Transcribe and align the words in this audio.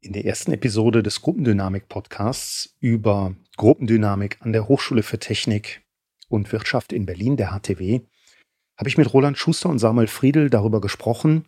in 0.00 0.12
der 0.12 0.24
ersten 0.24 0.52
Episode 0.52 1.02
des 1.02 1.22
Gruppendynamik-Podcasts 1.22 2.76
über 2.80 3.34
Gruppendynamik 3.56 4.38
an 4.40 4.52
der 4.52 4.68
Hochschule 4.68 5.02
für 5.02 5.18
Technik 5.18 5.82
und 6.28 6.52
Wirtschaft 6.52 6.92
in 6.92 7.06
Berlin, 7.06 7.36
der 7.36 7.50
HTW, 7.50 8.00
habe 8.76 8.88
ich 8.88 8.98
mit 8.98 9.12
Roland 9.12 9.38
Schuster 9.38 9.68
und 9.68 9.78
Samuel 9.78 10.06
Friedel 10.06 10.50
darüber 10.50 10.80
gesprochen, 10.80 11.46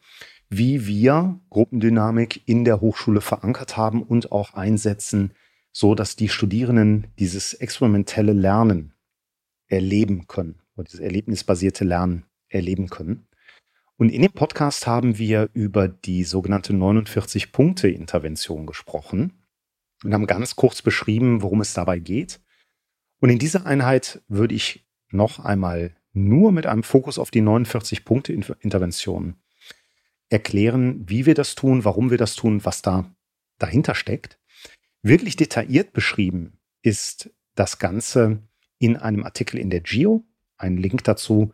wie 0.48 0.87
wir 0.87 1.38
Gruppendynamik 1.50 2.48
in 2.48 2.64
der 2.64 2.80
Hochschule 2.80 3.21
verankert 3.21 3.76
haben 3.76 4.03
und 4.03 4.33
auch 4.33 4.54
einsetzen, 4.54 5.35
so 5.72 5.94
dass 5.94 6.17
die 6.17 6.28
Studierenden 6.28 7.08
dieses 7.19 7.54
experimentelle 7.54 8.33
Lernen 8.33 8.94
erleben 9.67 10.26
können 10.26 10.60
oder 10.74 10.85
dieses 10.85 11.01
erlebnisbasierte 11.01 11.85
Lernen 11.85 12.24
erleben 12.49 12.88
können. 12.88 13.28
Und 13.99 14.10
in 14.10 14.22
dem 14.22 14.33
Podcast 14.33 14.87
haben 14.87 15.19
wir 15.19 15.51
über 15.54 15.88
die 15.88 16.23
sogenannte 16.23 16.73
49-Punkte-Intervention 16.73 18.64
gesprochen 18.64 19.32
und 20.04 20.14
haben 20.14 20.28
ganz 20.28 20.54
kurz 20.54 20.82
beschrieben, 20.82 21.42
worum 21.42 21.60
es 21.60 21.74
dabei 21.74 21.98
geht. 21.98 22.40
Und 23.20 23.30
in 23.30 23.40
dieser 23.40 23.66
Einheit 23.66 24.23
würde 24.28 24.54
ich 24.54 24.87
noch 25.10 25.40
einmal 25.40 25.96
nur 26.12 26.52
mit 26.52 26.66
einem 26.66 26.84
Fokus 26.84 27.18
auf 27.18 27.32
die 27.32 27.42
49-Punkte-Intervention 27.42 29.34
erklären, 30.28 31.09
wie 31.09 31.26
wir 31.26 31.34
das 31.34 31.56
tun, 31.56 31.84
warum 31.84 32.10
wir 32.10 32.18
das 32.18 32.37
tun, 32.37 32.65
was 32.65 32.82
da 32.82 33.12
dahinter 33.59 33.96
steckt. 33.96 34.38
Wirklich 35.02 35.34
detailliert 35.34 35.92
beschrieben 35.92 36.60
ist 36.82 37.30
das 37.56 37.80
Ganze 37.80 38.45
in 38.78 38.96
einem 38.96 39.24
Artikel 39.24 39.59
in 39.59 39.70
der 39.70 39.80
Geo. 39.80 40.24
Ein 40.56 40.76
Link 40.76 41.02
dazu 41.02 41.52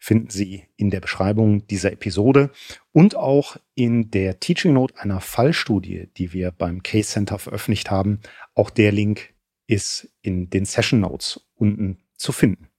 finden 0.00 0.30
Sie 0.30 0.64
in 0.76 0.90
der 0.90 1.00
Beschreibung 1.00 1.66
dieser 1.68 1.92
Episode 1.92 2.50
und 2.90 3.14
auch 3.14 3.58
in 3.74 4.10
der 4.10 4.40
Teaching 4.40 4.72
Note 4.72 4.98
einer 4.98 5.20
Fallstudie, 5.20 6.08
die 6.16 6.32
wir 6.32 6.50
beim 6.50 6.82
Case 6.82 7.10
Center 7.10 7.38
veröffentlicht 7.38 7.90
haben. 7.90 8.20
Auch 8.54 8.70
der 8.70 8.92
Link 8.92 9.34
ist 9.66 10.10
in 10.22 10.48
den 10.48 10.64
Session 10.64 11.00
Notes 11.00 11.46
unten 11.54 11.98
zu 12.16 12.32
finden. 12.32 12.70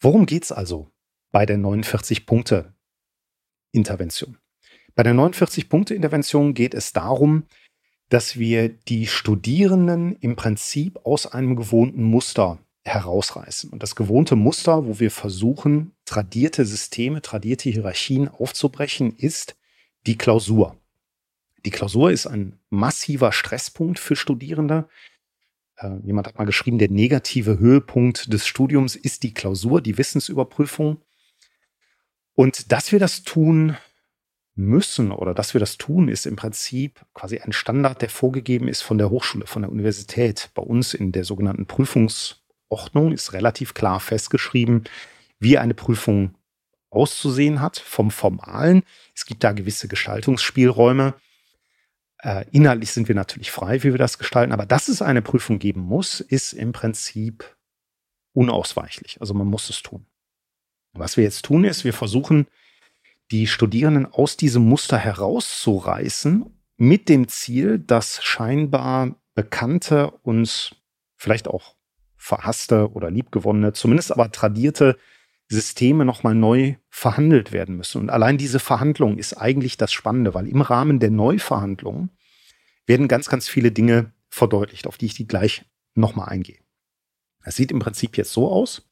Worum 0.00 0.26
geht 0.26 0.44
es 0.44 0.52
also 0.52 0.90
bei 1.32 1.46
der 1.46 1.56
49-Punkte-Intervention? 1.56 4.36
Bei 4.94 5.02
der 5.02 5.14
49-Punkte-Intervention 5.14 6.54
geht 6.54 6.74
es 6.74 6.92
darum, 6.92 7.46
dass 8.08 8.38
wir 8.38 8.68
die 8.68 9.06
Studierenden 9.06 10.16
im 10.16 10.36
Prinzip 10.36 10.98
aus 11.04 11.26
einem 11.26 11.56
gewohnten 11.56 12.02
Muster 12.02 12.58
herausreißen. 12.88 13.70
Und 13.70 13.82
das 13.82 13.94
gewohnte 13.94 14.36
Muster, 14.36 14.86
wo 14.86 14.98
wir 14.98 15.10
versuchen, 15.10 15.92
tradierte 16.04 16.64
Systeme, 16.64 17.22
tradierte 17.22 17.70
Hierarchien 17.70 18.28
aufzubrechen, 18.28 19.14
ist 19.16 19.56
die 20.06 20.18
Klausur. 20.18 20.76
Die 21.64 21.70
Klausur 21.70 22.10
ist 22.10 22.26
ein 22.26 22.58
massiver 22.70 23.32
Stresspunkt 23.32 23.98
für 23.98 24.16
Studierende. 24.16 24.88
Äh, 25.76 25.96
jemand 26.04 26.28
hat 26.28 26.38
mal 26.38 26.44
geschrieben, 26.44 26.78
der 26.78 26.90
negative 26.90 27.58
Höhepunkt 27.58 28.32
des 28.32 28.46
Studiums 28.46 28.96
ist 28.96 29.22
die 29.22 29.34
Klausur, 29.34 29.80
die 29.80 29.98
Wissensüberprüfung. 29.98 31.02
Und 32.34 32.72
dass 32.72 32.92
wir 32.92 32.98
das 32.98 33.22
tun 33.22 33.76
müssen 34.54 35.12
oder 35.12 35.34
dass 35.34 35.54
wir 35.54 35.60
das 35.60 35.78
tun, 35.78 36.08
ist 36.08 36.26
im 36.26 36.36
Prinzip 36.36 37.04
quasi 37.14 37.38
ein 37.38 37.52
Standard, 37.52 38.02
der 38.02 38.10
vorgegeben 38.10 38.68
ist 38.68 38.82
von 38.82 38.98
der 38.98 39.10
Hochschule, 39.10 39.46
von 39.46 39.62
der 39.62 39.70
Universität. 39.70 40.50
Bei 40.54 40.62
uns 40.62 40.94
in 40.94 41.12
der 41.12 41.24
sogenannten 41.24 41.66
Prüfungs- 41.66 42.36
Ordnung 42.68 43.12
ist 43.12 43.32
relativ 43.32 43.74
klar 43.74 44.00
festgeschrieben, 44.00 44.84
wie 45.38 45.58
eine 45.58 45.74
Prüfung 45.74 46.34
auszusehen 46.90 47.60
hat 47.60 47.78
vom 47.78 48.10
Formalen. 48.10 48.82
Es 49.14 49.26
gibt 49.26 49.44
da 49.44 49.52
gewisse 49.52 49.88
Gestaltungsspielräume. 49.88 51.14
Äh, 52.20 52.46
inhaltlich 52.50 52.92
sind 52.92 53.08
wir 53.08 53.14
natürlich 53.14 53.50
frei, 53.50 53.82
wie 53.82 53.92
wir 53.92 53.98
das 53.98 54.18
gestalten, 54.18 54.52
aber 54.52 54.66
dass 54.66 54.88
es 54.88 55.02
eine 55.02 55.22
Prüfung 55.22 55.58
geben 55.58 55.80
muss, 55.80 56.20
ist 56.20 56.52
im 56.52 56.72
Prinzip 56.72 57.56
unausweichlich. 58.32 59.20
Also 59.20 59.34
man 59.34 59.46
muss 59.46 59.70
es 59.70 59.82
tun. 59.82 60.06
Was 60.94 61.16
wir 61.16 61.24
jetzt 61.24 61.44
tun, 61.44 61.64
ist, 61.64 61.84
wir 61.84 61.92
versuchen, 61.92 62.46
die 63.30 63.46
Studierenden 63.46 64.06
aus 64.06 64.36
diesem 64.36 64.62
Muster 64.62 64.96
herauszureißen, 64.96 66.46
mit 66.78 67.08
dem 67.08 67.28
Ziel, 67.28 67.78
dass 67.78 68.22
scheinbar 68.22 69.16
bekannte 69.34 70.10
und 70.22 70.76
vielleicht 71.16 71.48
auch 71.48 71.74
verhasste 72.28 72.92
oder 72.92 73.10
liebgewonnene, 73.10 73.72
zumindest 73.72 74.12
aber 74.12 74.30
tradierte 74.30 74.98
Systeme 75.48 76.04
nochmal 76.04 76.34
neu 76.34 76.74
verhandelt 76.90 77.52
werden 77.52 77.76
müssen. 77.76 78.02
Und 78.02 78.10
allein 78.10 78.36
diese 78.36 78.60
Verhandlung 78.60 79.16
ist 79.16 79.32
eigentlich 79.32 79.78
das 79.78 79.92
Spannende, 79.92 80.34
weil 80.34 80.46
im 80.46 80.60
Rahmen 80.60 81.00
der 81.00 81.10
Neuverhandlungen 81.10 82.10
werden 82.86 83.08
ganz, 83.08 83.28
ganz 83.28 83.48
viele 83.48 83.72
Dinge 83.72 84.12
verdeutlicht, 84.28 84.86
auf 84.86 84.98
die 84.98 85.06
ich 85.06 85.14
die 85.14 85.26
gleich 85.26 85.64
nochmal 85.94 86.28
eingehe. 86.28 86.58
Es 87.44 87.56
sieht 87.56 87.72
im 87.72 87.78
Prinzip 87.78 88.18
jetzt 88.18 88.32
so 88.32 88.52
aus, 88.52 88.86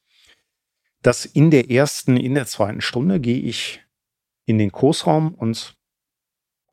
dass 1.03 1.25
in 1.25 1.51
der 1.51 1.69
ersten, 1.69 2.17
in 2.17 2.33
der 2.33 2.47
zweiten 2.47 2.81
Stunde 2.81 3.19
gehe 3.19 3.39
ich 3.39 3.83
in 4.45 4.57
den 4.57 4.71
Kursraum 4.71 5.35
und 5.35 5.77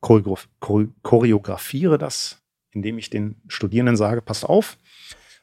choreografiere 0.00 1.98
das, 1.98 2.42
indem 2.70 2.96
ich 2.96 3.10
den 3.10 3.42
Studierenden 3.48 3.96
sage, 3.96 4.22
passt 4.22 4.44
auf, 4.46 4.78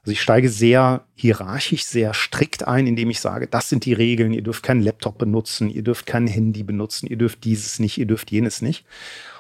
also 0.04 0.14
ich 0.14 0.22
steige 0.22 0.50
sehr 0.50 1.06
hierarchisch, 1.14 1.86
sehr 1.86 2.16
strikt 2.16 2.68
ein, 2.68 2.88
indem 2.88 3.12
ich 3.12 3.20
sage, 3.20 3.48
das 3.48 3.70
sind 3.70 3.86
die 3.86 3.94
Regeln, 3.94 4.34
ihr 4.34 4.42
dürft 4.42 4.64
keinen 4.64 4.82
Laptop 4.82 5.20
benutzen, 5.20 5.70
ihr 5.70 5.84
dürft 5.84 6.08
kein 6.08 6.26
Handy 6.26 6.64
benutzen, 6.64 7.06
ihr 7.06 7.18
dürft 7.18 7.44
dieses 7.44 7.78
nicht, 7.78 8.00
ihr 8.00 8.08
dürft 8.08 8.32
jenes 8.32 8.64
nicht. 8.64 8.86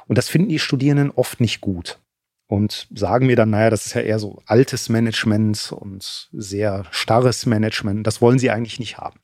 Und 0.07 0.19
das 0.19 0.29
finden 0.29 0.50
die 0.50 0.59
Studierenden 0.59 1.09
oft 1.09 1.39
nicht 1.39 1.61
gut 1.61 2.00
und 2.45 2.88
sagen 2.94 3.25
mir 3.25 3.35
dann, 3.35 3.50
naja, 3.50 3.71
das 3.71 3.88
ist 3.88 3.94
ja 3.95 4.01
eher 4.01 4.19
so 4.19 4.44
altes 4.45 4.89
Management 4.89 5.71
und 5.71 6.29
sehr 6.31 6.85
starres 6.91 7.45
Management. 7.47 8.05
Das 8.05 8.21
wollen 8.21 8.38
sie 8.38 8.51
eigentlich 8.51 8.77
nicht 8.77 8.97
haben. 8.97 9.19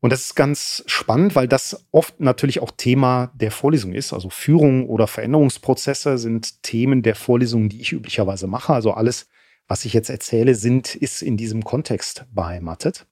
Und 0.00 0.10
das 0.12 0.22
ist 0.22 0.34
ganz 0.34 0.82
spannend, 0.86 1.36
weil 1.36 1.46
das 1.46 1.86
oft 1.92 2.18
natürlich 2.18 2.60
auch 2.60 2.72
Thema 2.76 3.30
der 3.34 3.52
Vorlesung 3.52 3.92
ist. 3.92 4.12
Also 4.12 4.30
Führung 4.30 4.88
oder 4.88 5.06
Veränderungsprozesse 5.06 6.18
sind 6.18 6.64
Themen 6.64 7.02
der 7.02 7.14
Vorlesungen, 7.14 7.68
die 7.68 7.80
ich 7.80 7.92
üblicherweise 7.92 8.48
mache. 8.48 8.74
Also 8.74 8.90
alles, 8.90 9.28
was 9.72 9.86
ich 9.86 9.94
jetzt 9.94 10.10
erzähle, 10.10 10.54
sind, 10.54 10.94
ist 10.94 11.22
in 11.22 11.38
diesem 11.38 11.64
Kontext 11.64 12.26
beheimatet. 12.30 13.06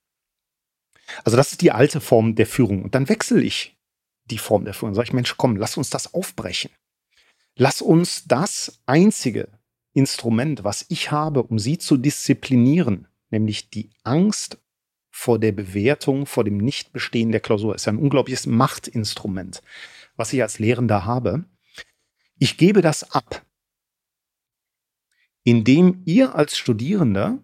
Also 1.23 1.35
das 1.35 1.53
ist 1.53 1.61
die 1.61 1.71
alte 1.71 1.99
Form 1.99 2.35
der 2.35 2.45
Führung. 2.45 2.83
Und 2.83 2.93
dann 2.93 3.09
wechsle 3.09 3.41
ich 3.41 3.79
die 4.25 4.37
Form 4.37 4.63
der 4.63 4.75
Führung. 4.75 4.93
Sage 4.93 5.07
ich, 5.07 5.13
Mensch, 5.13 5.37
komm, 5.37 5.55
lass 5.55 5.75
uns 5.75 5.89
das 5.89 6.13
aufbrechen. 6.13 6.69
Lass 7.55 7.81
uns 7.81 8.25
das 8.27 8.79
einzige 8.85 9.47
Instrument, 9.93 10.63
was 10.63 10.85
ich 10.89 11.09
habe, 11.09 11.41
um 11.41 11.57
sie 11.57 11.79
zu 11.79 11.97
disziplinieren, 11.97 13.07
nämlich 13.31 13.71
die 13.71 13.89
Angst 14.03 14.59
vor 15.09 15.39
der 15.39 15.53
Bewertung, 15.53 16.27
vor 16.27 16.43
dem 16.43 16.57
Nichtbestehen 16.57 17.31
der 17.31 17.41
Klausur, 17.41 17.73
ist 17.73 17.87
ein 17.87 17.97
unglaubliches 17.97 18.45
Machtinstrument, 18.45 19.63
was 20.15 20.31
ich 20.31 20.43
als 20.43 20.59
Lehrender 20.59 21.05
habe. 21.05 21.43
Ich 22.37 22.57
gebe 22.57 22.83
das 22.83 23.15
ab 23.15 23.43
indem 25.43 26.01
ihr 26.05 26.35
als 26.35 26.57
Studierender 26.57 27.43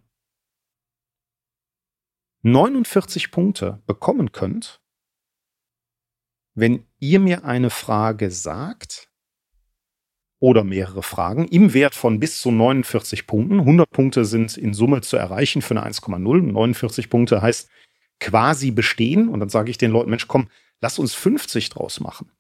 49 2.44 3.32
Punkte 3.32 3.82
bekommen 3.86 4.32
könnt, 4.32 4.82
wenn 6.54 6.86
ihr 7.00 7.20
mir 7.20 7.44
eine 7.44 7.70
Frage 7.70 8.32
sagt 8.32 9.12
oder 10.40 10.64
mehrere 10.64 11.04
Fragen 11.04 11.48
im 11.48 11.74
Wert 11.74 11.96
von 11.96 12.20
bis 12.20 12.42
zu 12.42 12.52
49 12.52 13.28
Punkten. 13.28 13.60
100 13.60 13.90
Punkte 13.90 14.26
sind 14.26 14.56
in 14.58 14.74
Summe 14.74 15.02
zu 15.02 15.18
erreichen 15.18 15.62
für 15.62 15.76
eine 15.80 15.90
1,0. 15.90 16.18
49 16.42 17.10
Punkte 17.10 17.42
heißt 17.42 17.70
quasi 18.20 18.72
bestehen. 18.72 19.30
Und 19.30 19.40
dann 19.40 19.50
sage 19.50 19.72
ich 19.72 19.78
den 19.78 19.92
Leuten, 19.92 20.10
Mensch, 20.10 20.28
komm, 20.28 20.50
lass 20.80 21.00
uns 21.00 21.14
50 21.16 21.70
draus 21.70 22.00
machen. 22.00 22.32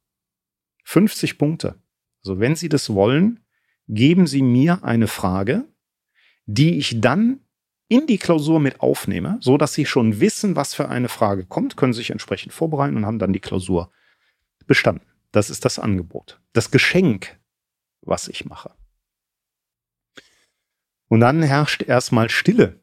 50 0.83 1.37
Punkte. 1.37 1.81
Also 2.23 2.39
wenn 2.39 2.55
Sie 2.55 2.69
das 2.69 2.93
wollen, 2.93 3.43
geben 3.87 4.27
Sie 4.27 4.41
mir 4.41 4.83
eine 4.83 5.07
Frage, 5.07 5.65
die 6.45 6.77
ich 6.77 6.99
dann 7.01 7.41
in 7.89 8.05
die 8.05 8.17
Klausur 8.17 8.59
mit 8.59 8.81
aufnehme, 8.81 9.37
so 9.41 9.57
dass 9.57 9.73
Sie 9.73 9.85
schon 9.85 10.19
wissen, 10.19 10.55
was 10.55 10.73
für 10.73 10.89
eine 10.89 11.09
Frage 11.09 11.45
kommt, 11.45 11.77
können 11.77 11.93
sich 11.93 12.09
entsprechend 12.09 12.53
vorbereiten 12.53 12.97
und 12.97 13.05
haben 13.05 13.19
dann 13.19 13.33
die 13.33 13.39
Klausur 13.39 13.91
bestanden. 14.65 15.05
Das 15.31 15.49
ist 15.49 15.65
das 15.65 15.79
Angebot, 15.79 16.41
das 16.53 16.71
Geschenk, 16.71 17.39
was 18.01 18.27
ich 18.27 18.45
mache. 18.45 18.73
Und 21.07 21.21
dann 21.21 21.41
herrscht 21.41 21.83
erstmal 21.83 22.29
Stille 22.29 22.81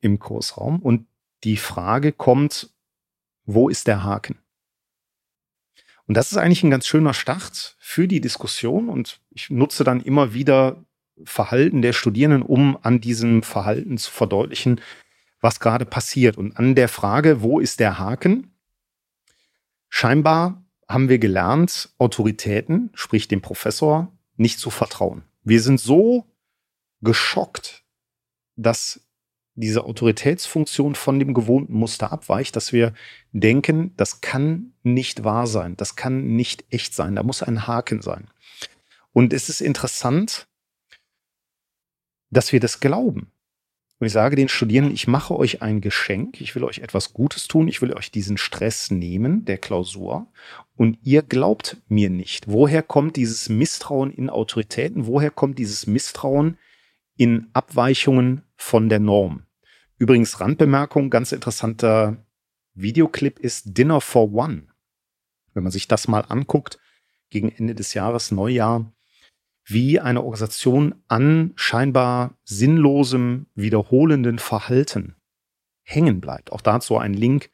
im 0.00 0.18
Kursraum 0.18 0.80
und 0.82 1.06
die 1.44 1.56
Frage 1.56 2.12
kommt, 2.12 2.74
wo 3.44 3.68
ist 3.68 3.86
der 3.86 4.02
Haken? 4.02 4.38
Und 6.06 6.16
das 6.16 6.30
ist 6.30 6.38
eigentlich 6.38 6.62
ein 6.62 6.70
ganz 6.70 6.86
schöner 6.86 7.14
Start 7.14 7.76
für 7.78 8.06
die 8.06 8.20
Diskussion 8.20 8.88
und 8.88 9.20
ich 9.30 9.50
nutze 9.50 9.84
dann 9.84 10.00
immer 10.00 10.32
wieder 10.32 10.84
Verhalten 11.24 11.82
der 11.82 11.92
Studierenden, 11.92 12.42
um 12.42 12.78
an 12.82 13.00
diesem 13.00 13.42
Verhalten 13.42 13.98
zu 13.98 14.10
verdeutlichen, 14.10 14.80
was 15.40 15.60
gerade 15.60 15.86
passiert. 15.86 16.36
Und 16.36 16.56
an 16.56 16.74
der 16.74 16.88
Frage, 16.88 17.42
wo 17.42 17.58
ist 17.58 17.80
der 17.80 17.98
Haken? 17.98 18.54
Scheinbar 19.88 20.64
haben 20.88 21.08
wir 21.08 21.18
gelernt, 21.18 21.90
Autoritäten, 21.98 22.90
sprich 22.94 23.28
dem 23.28 23.40
Professor, 23.40 24.12
nicht 24.36 24.58
zu 24.58 24.70
vertrauen. 24.70 25.24
Wir 25.42 25.60
sind 25.60 25.80
so 25.80 26.26
geschockt, 27.00 27.84
dass 28.56 29.05
diese 29.56 29.84
Autoritätsfunktion 29.84 30.94
von 30.94 31.18
dem 31.18 31.34
gewohnten 31.34 31.72
Muster 31.72 32.12
abweicht, 32.12 32.54
dass 32.56 32.72
wir 32.72 32.92
denken, 33.32 33.92
das 33.96 34.20
kann 34.20 34.74
nicht 34.82 35.24
wahr 35.24 35.46
sein, 35.46 35.76
das 35.76 35.96
kann 35.96 36.36
nicht 36.36 36.64
echt 36.70 36.94
sein, 36.94 37.16
da 37.16 37.22
muss 37.22 37.42
ein 37.42 37.66
Haken 37.66 38.02
sein. 38.02 38.28
Und 39.12 39.32
es 39.32 39.48
ist 39.48 39.62
interessant, 39.62 40.46
dass 42.30 42.52
wir 42.52 42.60
das 42.60 42.80
glauben. 42.80 43.32
Und 43.98 44.08
ich 44.08 44.12
sage 44.12 44.36
den 44.36 44.48
Studierenden, 44.48 44.94
ich 44.94 45.08
mache 45.08 45.34
euch 45.34 45.62
ein 45.62 45.80
Geschenk, 45.80 46.42
ich 46.42 46.54
will 46.54 46.64
euch 46.64 46.80
etwas 46.80 47.14
Gutes 47.14 47.48
tun, 47.48 47.66
ich 47.66 47.80
will 47.80 47.94
euch 47.94 48.10
diesen 48.10 48.36
Stress 48.36 48.90
nehmen, 48.90 49.46
der 49.46 49.56
Klausur, 49.56 50.26
und 50.76 50.98
ihr 51.02 51.22
glaubt 51.22 51.78
mir 51.88 52.10
nicht. 52.10 52.46
Woher 52.46 52.82
kommt 52.82 53.16
dieses 53.16 53.48
Misstrauen 53.48 54.10
in 54.10 54.28
Autoritäten? 54.28 55.06
Woher 55.06 55.30
kommt 55.30 55.58
dieses 55.58 55.86
Misstrauen 55.86 56.58
in 57.16 57.46
Abweichungen 57.54 58.42
von 58.56 58.90
der 58.90 59.00
Norm? 59.00 59.45
Übrigens, 59.98 60.40
Randbemerkung, 60.40 61.10
ganz 61.10 61.32
interessanter 61.32 62.24
Videoclip 62.74 63.38
ist 63.38 63.78
Dinner 63.78 64.00
for 64.00 64.32
One. 64.32 64.68
Wenn 65.54 65.62
man 65.62 65.72
sich 65.72 65.88
das 65.88 66.08
mal 66.08 66.20
anguckt, 66.20 66.78
gegen 67.30 67.50
Ende 67.50 67.74
des 67.74 67.94
Jahres, 67.94 68.30
Neujahr, 68.30 68.92
wie 69.64 69.98
eine 69.98 70.22
Organisation 70.22 70.94
an 71.08 71.52
scheinbar 71.56 72.38
sinnlosem, 72.44 73.46
wiederholenden 73.54 74.38
Verhalten 74.38 75.16
hängen 75.82 76.20
bleibt. 76.20 76.52
Auch 76.52 76.60
dazu 76.60 76.98
ein 76.98 77.14
Link 77.14 77.50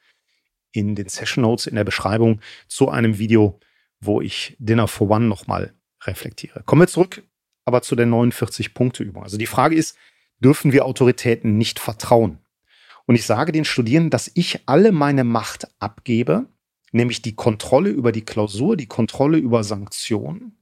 in 0.73 0.95
den 0.95 1.09
Session 1.09 1.43
Notes 1.43 1.67
in 1.67 1.77
der 1.77 1.85
Beschreibung 1.85 2.41
zu 2.67 2.91
einem 2.91 3.19
Video, 3.19 3.61
wo 4.01 4.21
ich 4.21 4.57
Dinner 4.59 4.89
for 4.89 5.09
One 5.09 5.27
nochmal 5.27 5.75
reflektiere. 6.05 6.63
Kommen 6.65 6.83
wir 6.83 6.89
zurück 6.89 7.23
aber 7.65 7.83
zu 7.83 7.97
der 7.97 8.07
49-Punkte-Übung. 8.07 9.23
Also 9.23 9.39
die 9.39 9.47
Frage 9.47 9.77
ist, 9.77 9.97
dürfen 10.43 10.73
wir 10.73 10.85
Autoritäten 10.85 11.57
nicht 11.57 11.79
vertrauen? 11.79 12.39
Und 13.07 13.15
ich 13.15 13.27
sage 13.27 13.53
den 13.53 13.65
Studierenden, 13.65 14.11
dass 14.11 14.31
ich 14.35 14.61
alle 14.67 14.93
meine 14.93 15.25
Macht 15.25 15.69
abgebe, 15.79 16.47
nämlich 16.93 17.23
die 17.23 17.35
Kontrolle 17.35 17.91
über 17.91 18.13
die 18.13 18.25
Klausur, 18.25 18.77
die 18.77 18.87
Kontrolle 18.87 19.39
über 19.39 19.65
Sanktionen, 19.65 20.59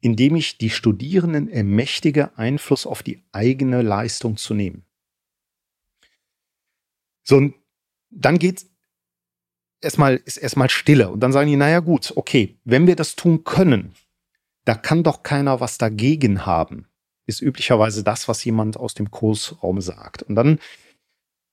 indem 0.00 0.36
ich 0.36 0.58
die 0.58 0.70
Studierenden 0.70 1.48
ermächtige, 1.48 2.36
Einfluss 2.38 2.86
auf 2.86 3.02
die 3.02 3.24
eigene 3.32 3.82
Leistung 3.82 4.36
zu 4.36 4.54
nehmen. 4.54 4.84
So, 7.22 7.36
und 7.36 7.54
dann 8.10 8.38
geht 8.38 8.66
erstmal, 9.80 10.16
ist 10.16 10.36
erstmal 10.36 10.70
Stille. 10.70 11.10
Und 11.10 11.20
dann 11.20 11.32
sagen 11.32 11.48
die, 11.48 11.56
naja, 11.56 11.80
gut, 11.80 12.12
okay, 12.16 12.56
wenn 12.64 12.86
wir 12.86 12.96
das 12.96 13.16
tun 13.16 13.44
können, 13.44 13.94
da 14.64 14.74
kann 14.74 15.02
doch 15.02 15.22
keiner 15.22 15.60
was 15.60 15.78
dagegen 15.78 16.46
haben, 16.46 16.86
ist 17.26 17.42
üblicherweise 17.42 18.04
das, 18.04 18.28
was 18.28 18.44
jemand 18.44 18.76
aus 18.76 18.94
dem 18.94 19.10
Kursraum 19.10 19.80
sagt. 19.80 20.22
Und 20.22 20.36
dann 20.36 20.58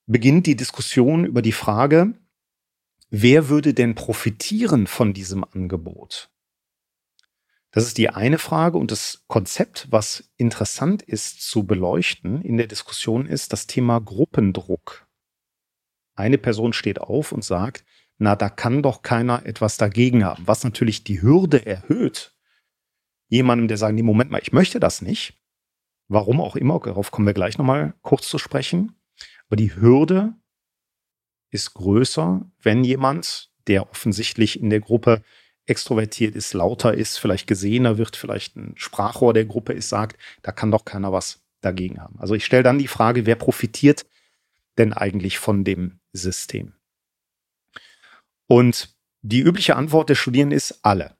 beginnt 0.05 0.47
die 0.47 0.55
Diskussion 0.55 1.25
über 1.25 1.41
die 1.41 1.51
Frage, 1.51 2.13
wer 3.09 3.49
würde 3.49 3.73
denn 3.73 3.95
profitieren 3.95 4.87
von 4.87 5.13
diesem 5.13 5.43
Angebot? 5.43 6.29
Das 7.71 7.85
ist 7.85 7.97
die 7.97 8.09
eine 8.09 8.37
Frage 8.37 8.77
und 8.77 8.91
das 8.91 9.23
Konzept, 9.27 9.87
was 9.89 10.31
interessant 10.37 11.01
ist 11.01 11.41
zu 11.41 11.65
beleuchten 11.65 12.43
in 12.43 12.57
der 12.57 12.67
Diskussion, 12.67 13.25
ist 13.25 13.51
das 13.51 13.65
Thema 13.65 13.99
Gruppendruck. 13.99 15.07
Eine 16.15 16.37
Person 16.37 16.73
steht 16.73 17.01
auf 17.01 17.31
und 17.31 17.43
sagt, 17.43 17.83
na, 18.19 18.35
da 18.35 18.49
kann 18.49 18.83
doch 18.83 19.01
keiner 19.01 19.47
etwas 19.47 19.77
dagegen 19.77 20.23
haben, 20.23 20.45
was 20.45 20.63
natürlich 20.63 21.03
die 21.03 21.23
Hürde 21.23 21.65
erhöht. 21.65 22.35
Jemandem, 23.27 23.67
der 23.67 23.77
sagt, 23.77 23.95
nee, 23.95 24.03
Moment 24.03 24.29
mal, 24.29 24.41
ich 24.43 24.53
möchte 24.53 24.79
das 24.79 25.01
nicht. 25.01 25.42
Warum 26.07 26.41
auch 26.41 26.55
immer, 26.55 26.79
darauf 26.79 27.11
kommen 27.11 27.27
wir 27.27 27.33
gleich 27.33 27.57
nochmal 27.57 27.93
kurz 28.01 28.27
zu 28.27 28.37
sprechen. 28.37 28.95
Aber 29.47 29.55
die 29.55 29.75
Hürde 29.75 30.33
ist 31.49 31.73
größer, 31.73 32.49
wenn 32.61 32.83
jemand, 32.83 33.51
der 33.67 33.89
offensichtlich 33.89 34.59
in 34.59 34.69
der 34.69 34.79
Gruppe 34.79 35.23
extrovertiert 35.65 36.35
ist, 36.35 36.53
lauter 36.53 36.93
ist, 36.93 37.17
vielleicht 37.17 37.47
gesehener 37.47 37.97
wird, 37.97 38.15
vielleicht 38.15 38.55
ein 38.55 38.73
Sprachrohr 38.75 39.33
der 39.33 39.45
Gruppe 39.45 39.73
ist, 39.73 39.89
sagt, 39.89 40.17
da 40.41 40.51
kann 40.51 40.71
doch 40.71 40.83
keiner 40.83 41.11
was 41.11 41.41
dagegen 41.61 42.01
haben. 42.01 42.19
Also 42.19 42.33
ich 42.33 42.45
stelle 42.45 42.63
dann 42.63 42.79
die 42.79 42.87
Frage, 42.87 43.25
wer 43.25 43.35
profitiert 43.35 44.05
denn 44.77 44.91
eigentlich 44.93 45.37
von 45.37 45.63
dem 45.63 45.99
System? 46.11 46.73
Und 48.47 48.95
die 49.21 49.39
übliche 49.39 49.75
Antwort 49.75 50.09
der 50.09 50.15
Studierenden 50.15 50.57
ist 50.57 50.79
alle. 50.83 51.17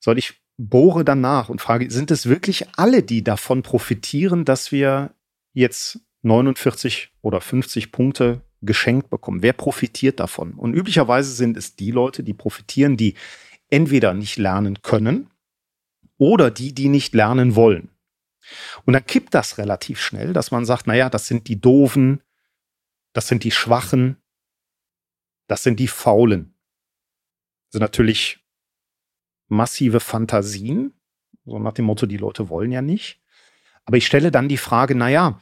Soll 0.00 0.18
ich 0.18 0.39
bohre 0.68 1.04
dann 1.04 1.22
nach 1.22 1.48
und 1.48 1.60
frage, 1.60 1.90
sind 1.90 2.10
es 2.10 2.26
wirklich 2.26 2.66
alle, 2.76 3.02
die 3.02 3.24
davon 3.24 3.62
profitieren, 3.62 4.44
dass 4.44 4.72
wir 4.72 5.14
jetzt 5.54 6.00
49 6.22 7.12
oder 7.22 7.40
50 7.40 7.92
Punkte 7.92 8.42
geschenkt 8.60 9.08
bekommen? 9.08 9.42
Wer 9.42 9.54
profitiert 9.54 10.20
davon? 10.20 10.52
Und 10.52 10.74
üblicherweise 10.74 11.32
sind 11.32 11.56
es 11.56 11.76
die 11.76 11.90
Leute, 11.90 12.22
die 12.22 12.34
profitieren, 12.34 12.98
die 12.98 13.14
entweder 13.70 14.12
nicht 14.12 14.36
lernen 14.36 14.82
können 14.82 15.30
oder 16.18 16.50
die, 16.50 16.74
die 16.74 16.88
nicht 16.88 17.14
lernen 17.14 17.54
wollen. 17.54 17.88
Und 18.84 18.92
dann 18.92 19.06
kippt 19.06 19.32
das 19.32 19.56
relativ 19.56 20.00
schnell, 20.00 20.34
dass 20.34 20.50
man 20.50 20.66
sagt, 20.66 20.86
naja, 20.86 21.08
das 21.08 21.26
sind 21.26 21.48
die 21.48 21.60
Doofen, 21.60 22.22
das 23.14 23.28
sind 23.28 23.44
die 23.44 23.50
Schwachen, 23.50 24.16
das 25.46 25.62
sind 25.62 25.80
die 25.80 25.88
Faulen. 25.88 26.54
Das 27.66 27.72
sind 27.72 27.80
natürlich 27.80 28.39
massive 29.50 30.00
Fantasien, 30.00 30.94
so 31.44 31.58
nach 31.58 31.72
dem 31.72 31.84
Motto, 31.86 32.06
die 32.06 32.16
Leute 32.16 32.48
wollen 32.48 32.72
ja 32.72 32.82
nicht. 32.82 33.20
Aber 33.84 33.96
ich 33.96 34.06
stelle 34.06 34.30
dann 34.30 34.48
die 34.48 34.56
Frage, 34.56 34.94
naja, 34.94 35.40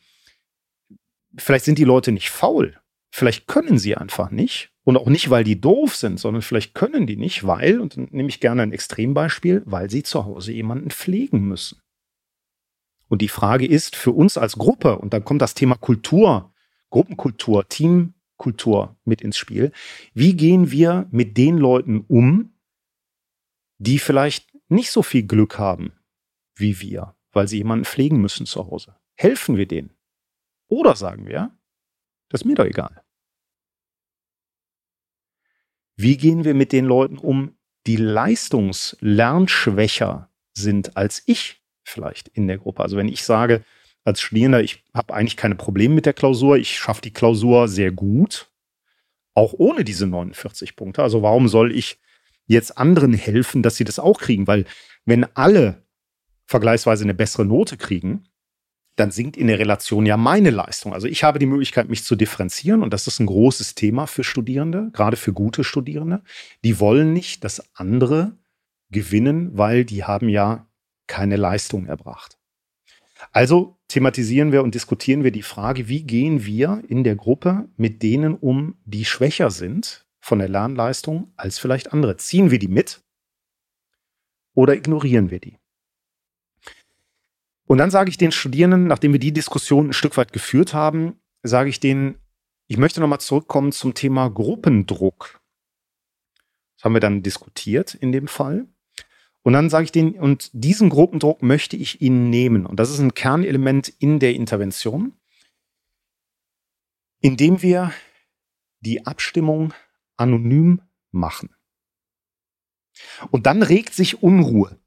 vielleicht 1.36 1.64
sind 1.64 1.78
die 1.78 1.84
Leute 1.84 2.12
nicht 2.12 2.30
faul. 2.30 2.78
Vielleicht 3.10 3.46
können 3.46 3.78
sie 3.78 3.96
einfach 3.96 4.30
nicht. 4.30 4.70
Und 4.84 4.96
auch 4.96 5.08
nicht, 5.08 5.28
weil 5.28 5.44
die 5.44 5.60
doof 5.60 5.96
sind, 5.96 6.18
sondern 6.18 6.42
vielleicht 6.42 6.74
können 6.74 7.06
die 7.06 7.16
nicht, 7.16 7.46
weil, 7.46 7.80
und 7.80 7.96
dann 7.96 8.08
nehme 8.10 8.28
ich 8.28 8.40
gerne 8.40 8.62
ein 8.62 8.72
Extrembeispiel, 8.72 9.62
weil 9.66 9.90
sie 9.90 10.02
zu 10.02 10.24
Hause 10.24 10.52
jemanden 10.52 10.90
pflegen 10.90 11.40
müssen. 11.40 11.80
Und 13.08 13.20
die 13.20 13.28
Frage 13.28 13.66
ist 13.66 13.96
für 13.96 14.12
uns 14.12 14.38
als 14.38 14.56
Gruppe, 14.56 14.98
und 14.98 15.12
dann 15.12 15.24
kommt 15.24 15.42
das 15.42 15.54
Thema 15.54 15.74
Kultur, 15.74 16.52
Gruppenkultur, 16.90 17.68
Teamkultur 17.68 18.96
mit 19.04 19.20
ins 19.20 19.36
Spiel. 19.36 19.72
Wie 20.14 20.34
gehen 20.34 20.70
wir 20.70 21.06
mit 21.10 21.36
den 21.36 21.58
Leuten 21.58 22.04
um, 22.08 22.54
die 23.78 23.98
vielleicht 23.98 24.54
nicht 24.68 24.90
so 24.90 25.02
viel 25.02 25.24
Glück 25.24 25.58
haben 25.58 25.92
wie 26.54 26.80
wir, 26.80 27.14
weil 27.32 27.48
sie 27.48 27.58
jemanden 27.58 27.84
pflegen 27.84 28.18
müssen 28.20 28.46
zu 28.46 28.66
Hause? 28.66 28.96
Helfen 29.14 29.56
wir 29.56 29.66
denen? 29.66 29.94
Oder 30.68 30.96
sagen 30.96 31.26
wir, 31.26 31.56
das 32.28 32.42
ist 32.42 32.44
mir 32.44 32.56
doch 32.56 32.66
egal. 32.66 33.02
Wie 35.96 36.16
gehen 36.16 36.44
wir 36.44 36.54
mit 36.54 36.70
den 36.72 36.84
Leuten 36.84 37.18
um, 37.18 37.56
die 37.86 37.96
leistungslernschwächer 37.96 40.30
sind 40.52 40.96
als 40.96 41.22
ich 41.26 41.60
vielleicht 41.82 42.28
in 42.28 42.46
der 42.46 42.58
Gruppe? 42.58 42.82
Also 42.82 42.96
wenn 42.96 43.08
ich 43.08 43.24
sage, 43.24 43.64
als 44.04 44.20
Studierender, 44.20 44.62
ich 44.62 44.84
habe 44.94 45.12
eigentlich 45.14 45.36
keine 45.36 45.56
Probleme 45.56 45.94
mit 45.94 46.06
der 46.06 46.12
Klausur, 46.12 46.56
ich 46.56 46.78
schaffe 46.78 47.02
die 47.02 47.12
Klausur 47.12 47.66
sehr 47.68 47.90
gut, 47.90 48.50
auch 49.34 49.52
ohne 49.54 49.82
diese 49.84 50.06
49 50.06 50.76
Punkte. 50.76 51.02
Also 51.02 51.22
warum 51.22 51.48
soll 51.48 51.74
ich 51.74 51.98
jetzt 52.48 52.76
anderen 52.76 53.14
helfen, 53.14 53.62
dass 53.62 53.76
sie 53.76 53.84
das 53.84 53.98
auch 53.98 54.20
kriegen? 54.20 54.46
Weil 54.46 54.64
wenn 55.04 55.24
alle 55.36 55.86
vergleichsweise 56.46 57.04
eine 57.04 57.14
bessere 57.14 57.44
Note 57.44 57.76
kriegen, 57.76 58.24
dann 58.96 59.10
sinkt 59.12 59.36
in 59.36 59.46
der 59.46 59.58
Relation 59.58 60.06
ja 60.06 60.16
meine 60.16 60.50
Leistung. 60.50 60.92
Also 60.92 61.06
ich 61.06 61.22
habe 61.22 61.38
die 61.38 61.46
Möglichkeit, 61.46 61.88
mich 61.88 62.02
zu 62.02 62.16
differenzieren 62.16 62.82
und 62.82 62.92
das 62.92 63.06
ist 63.06 63.20
ein 63.20 63.26
großes 63.26 63.74
Thema 63.74 64.06
für 64.06 64.24
Studierende, 64.24 64.90
gerade 64.92 65.16
für 65.16 65.32
gute 65.32 65.62
Studierende. 65.62 66.22
Die 66.64 66.80
wollen 66.80 67.12
nicht, 67.12 67.44
dass 67.44 67.76
andere 67.76 68.36
gewinnen, 68.90 69.56
weil 69.56 69.84
die 69.84 70.04
haben 70.04 70.28
ja 70.28 70.66
keine 71.06 71.36
Leistung 71.36 71.86
erbracht. 71.86 72.38
Also 73.32 73.78
thematisieren 73.88 74.52
wir 74.52 74.62
und 74.62 74.74
diskutieren 74.74 75.24
wir 75.24 75.30
die 75.30 75.42
Frage, 75.42 75.88
wie 75.88 76.02
gehen 76.02 76.44
wir 76.44 76.82
in 76.88 77.04
der 77.04 77.16
Gruppe 77.16 77.68
mit 77.76 78.02
denen 78.02 78.34
um, 78.34 78.76
die 78.84 79.04
schwächer 79.04 79.50
sind 79.50 80.07
von 80.28 80.38
der 80.38 80.48
Lernleistung 80.48 81.32
als 81.36 81.58
vielleicht 81.58 81.92
andere? 81.92 82.16
Ziehen 82.18 82.50
wir 82.50 82.58
die 82.58 82.68
mit 82.68 83.02
oder 84.54 84.74
ignorieren 84.74 85.30
wir 85.30 85.40
die? 85.40 85.58
Und 87.64 87.78
dann 87.78 87.90
sage 87.90 88.10
ich 88.10 88.16
den 88.16 88.32
Studierenden, 88.32 88.86
nachdem 88.86 89.12
wir 89.12 89.20
die 89.20 89.32
Diskussion 89.32 89.88
ein 89.88 89.92
Stück 89.92 90.16
weit 90.16 90.32
geführt 90.32 90.72
haben, 90.72 91.20
sage 91.42 91.68
ich 91.68 91.80
denen, 91.80 92.18
ich 92.66 92.76
möchte 92.76 93.00
nochmal 93.00 93.20
zurückkommen 93.20 93.72
zum 93.72 93.94
Thema 93.94 94.28
Gruppendruck. 94.28 95.40
Das 96.76 96.84
haben 96.84 96.94
wir 96.94 97.00
dann 97.00 97.22
diskutiert 97.22 97.94
in 97.94 98.12
dem 98.12 98.28
Fall. 98.28 98.68
Und 99.42 99.52
dann 99.54 99.70
sage 99.70 99.84
ich 99.84 99.92
denen, 99.92 100.14
und 100.14 100.50
diesen 100.52 100.90
Gruppendruck 100.90 101.42
möchte 101.42 101.76
ich 101.76 102.00
Ihnen 102.02 102.28
nehmen. 102.28 102.66
Und 102.66 102.78
das 102.78 102.90
ist 102.90 102.98
ein 102.98 103.14
Kernelement 103.14 103.88
in 103.88 104.18
der 104.18 104.34
Intervention, 104.34 105.14
indem 107.20 107.62
wir 107.62 107.92
die 108.80 109.06
Abstimmung 109.06 109.72
anonym 110.18 110.82
machen. 111.10 111.50
Und 113.30 113.46
dann 113.46 113.62
regt 113.62 113.94
sich 113.94 114.22
Unruhe 114.22 114.78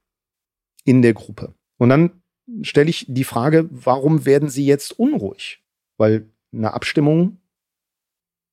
in 0.83 1.01
der 1.01 1.13
Gruppe. 1.13 1.55
Und 1.77 1.89
dann 1.89 2.21
stelle 2.61 2.89
ich 2.89 3.05
die 3.07 3.23
Frage, 3.23 3.69
warum 3.71 4.25
werden 4.25 4.49
Sie 4.49 4.65
jetzt 4.65 4.97
unruhig? 4.99 5.63
Weil 5.97 6.29
eine 6.53 6.73
Abstimmung 6.73 7.41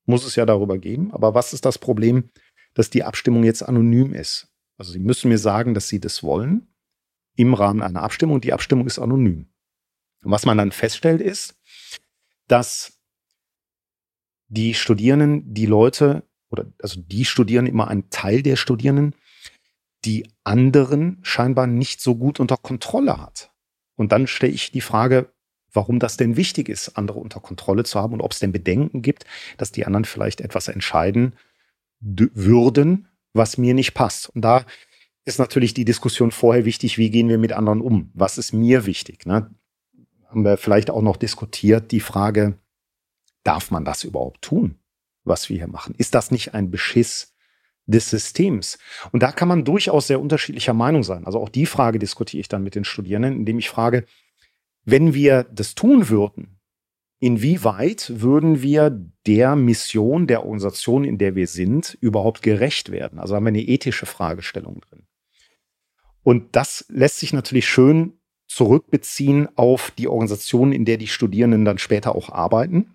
muss 0.07 0.25
es 0.25 0.37
ja 0.37 0.47
darüber 0.47 0.79
geben. 0.79 1.13
Aber 1.13 1.35
was 1.35 1.53
ist 1.53 1.65
das 1.65 1.79
Problem, 1.79 2.31
dass 2.75 2.91
die 2.91 3.05
Abstimmung 3.05 3.45
jetzt 3.45 3.63
anonym 3.63 4.15
ist? 4.15 4.49
Also 4.77 4.93
Sie 4.93 5.01
müssen 5.01 5.29
mir 5.29 5.39
sagen, 5.39 5.75
dass 5.75 5.89
Sie 5.89 6.01
das 6.01 6.23
wollen 6.23 6.69
im 7.37 7.55
Rahmen 7.55 7.83
einer 7.83 8.03
Abstimmung. 8.03 8.41
Die 8.41 8.53
Abstimmung 8.53 8.87
ist 8.87 8.99
anonym. 8.99 9.49
Und 10.23 10.31
was 10.31 10.47
man 10.47 10.59
dann 10.59 10.73
feststellt, 10.73 11.21
ist, 11.21 11.57
dass 12.47 13.01
die 14.49 14.75
Studierenden, 14.75 15.53
die 15.53 15.67
Leute, 15.67 16.28
oder 16.51 16.67
also 16.83 17.01
die 17.01 17.25
Studierenden, 17.25 17.73
immer 17.73 17.89
ein 17.89 18.11
Teil 18.11 18.43
der 18.43 18.57
Studierenden, 18.57 19.15
die 20.05 20.29
anderen 20.45 21.19
scheinbar 21.23 21.67
nicht 21.67 22.01
so 22.01 22.17
gut 22.17 22.41
unter 22.41 22.57
Kontrolle 22.57 23.21
hat. 23.21 23.53
Und 23.97 24.13
dann 24.13 24.27
stelle 24.27 24.53
ich 24.53 24.71
die 24.71 24.81
Frage, 24.81 25.33
warum 25.73 25.99
das 25.99 26.17
denn 26.17 26.37
wichtig 26.37 26.69
ist, 26.69 26.97
andere 26.97 27.19
unter 27.19 27.41
Kontrolle 27.41 27.85
zu 27.85 28.01
haben 28.01 28.15
und 28.15 28.21
ob 28.21 28.33
es 28.33 28.39
denn 28.39 28.53
Bedenken 28.53 29.03
gibt, 29.03 29.25
dass 29.57 29.73
die 29.73 29.87
anderen 29.87 30.05
vielleicht 30.05 30.41
etwas 30.41 30.69
entscheiden 30.69 31.35
würden, 32.01 33.09
was 33.33 33.59
mir 33.59 33.75
nicht 33.75 33.95
passt. 33.95 34.29
Und 34.31 34.43
da 34.43 34.65
ist 35.25 35.39
natürlich 35.39 35.75
die 35.75 35.85
Diskussion 35.85 36.31
vorher 36.31 36.65
wichtig, 36.65 36.97
wie 36.97 37.11
gehen 37.11 37.29
wir 37.29 37.39
mit 37.39 37.53
anderen 37.53 37.81
um? 37.81 38.11
Was 38.15 38.39
ist 38.39 38.53
mir 38.53 38.87
wichtig? 38.87 39.27
Ne? 39.27 39.51
Haben 40.27 40.45
wir 40.45 40.57
vielleicht 40.57 40.91
auch 40.91 41.03
noch 41.03 41.17
diskutiert, 41.17 41.91
die 41.93 42.01
Frage, 42.01 42.59
darf 43.43 43.71
man 43.71 43.85
das 43.85 44.05
überhaupt 44.05 44.43
tun, 44.43 44.79
was 45.29 45.49
wir 45.49 45.57
hier 45.57 45.69
machen? 45.69 45.95
Ist 45.99 46.15
das 46.15 46.31
nicht 46.31 46.55
ein 46.55 46.71
Beschiss 46.71 47.35
des 47.87 48.11
Systems? 48.11 48.79
Und 49.13 49.23
da 49.23 49.33
kann 49.33 49.49
man 49.49 49.65
durchaus 49.65 50.07
sehr 50.07 50.21
unterschiedlicher 50.21 50.75
Meinung 50.75 51.03
sein. 51.03 51.25
Also 51.27 51.41
auch 51.41 51.49
die 51.49 51.67
Frage 51.67 51.99
diskutiere 51.99 52.41
ich 52.41 52.49
dann 52.49 52.63
mit 52.63 52.75
den 52.75 52.85
Studierenden, 52.85 53.35
indem 53.35 53.59
ich 53.59 53.69
frage, 53.69 54.05
wenn 54.85 55.15
wir 55.15 55.45
das 55.45 55.75
tun 55.75 56.09
würden, 56.09 56.59
inwieweit 57.21 58.13
würden 58.21 58.63
wir 58.63 58.91
der 59.27 59.57
Mission 59.57 60.27
der 60.27 60.45
Organisation, 60.45 61.05
in 61.05 61.19
der 61.19 61.35
wir 61.35 61.47
sind, 61.47 61.99
überhaupt 62.01 62.43
gerecht 62.43 62.91
werden? 62.91 63.19
Also 63.19 63.35
haben 63.35 63.45
wir 63.45 63.49
eine 63.49 63.63
ethische 63.63 64.07
Fragestellung 64.07 64.81
drin. 64.81 65.03
Und 66.23 66.57
das 66.57 66.85
lässt 66.89 67.19
sich 67.19 67.33
natürlich 67.33 67.67
schön 67.67 68.19
zurückbeziehen 68.47 69.49
auf 69.57 69.93
die 69.93 70.09
Organisation, 70.09 70.73
in 70.73 70.85
der 70.85 70.97
die 70.97 71.07
Studierenden 71.07 71.65
dann 71.65 71.79
später 71.79 72.15
auch 72.15 72.31
arbeiten. 72.31 72.95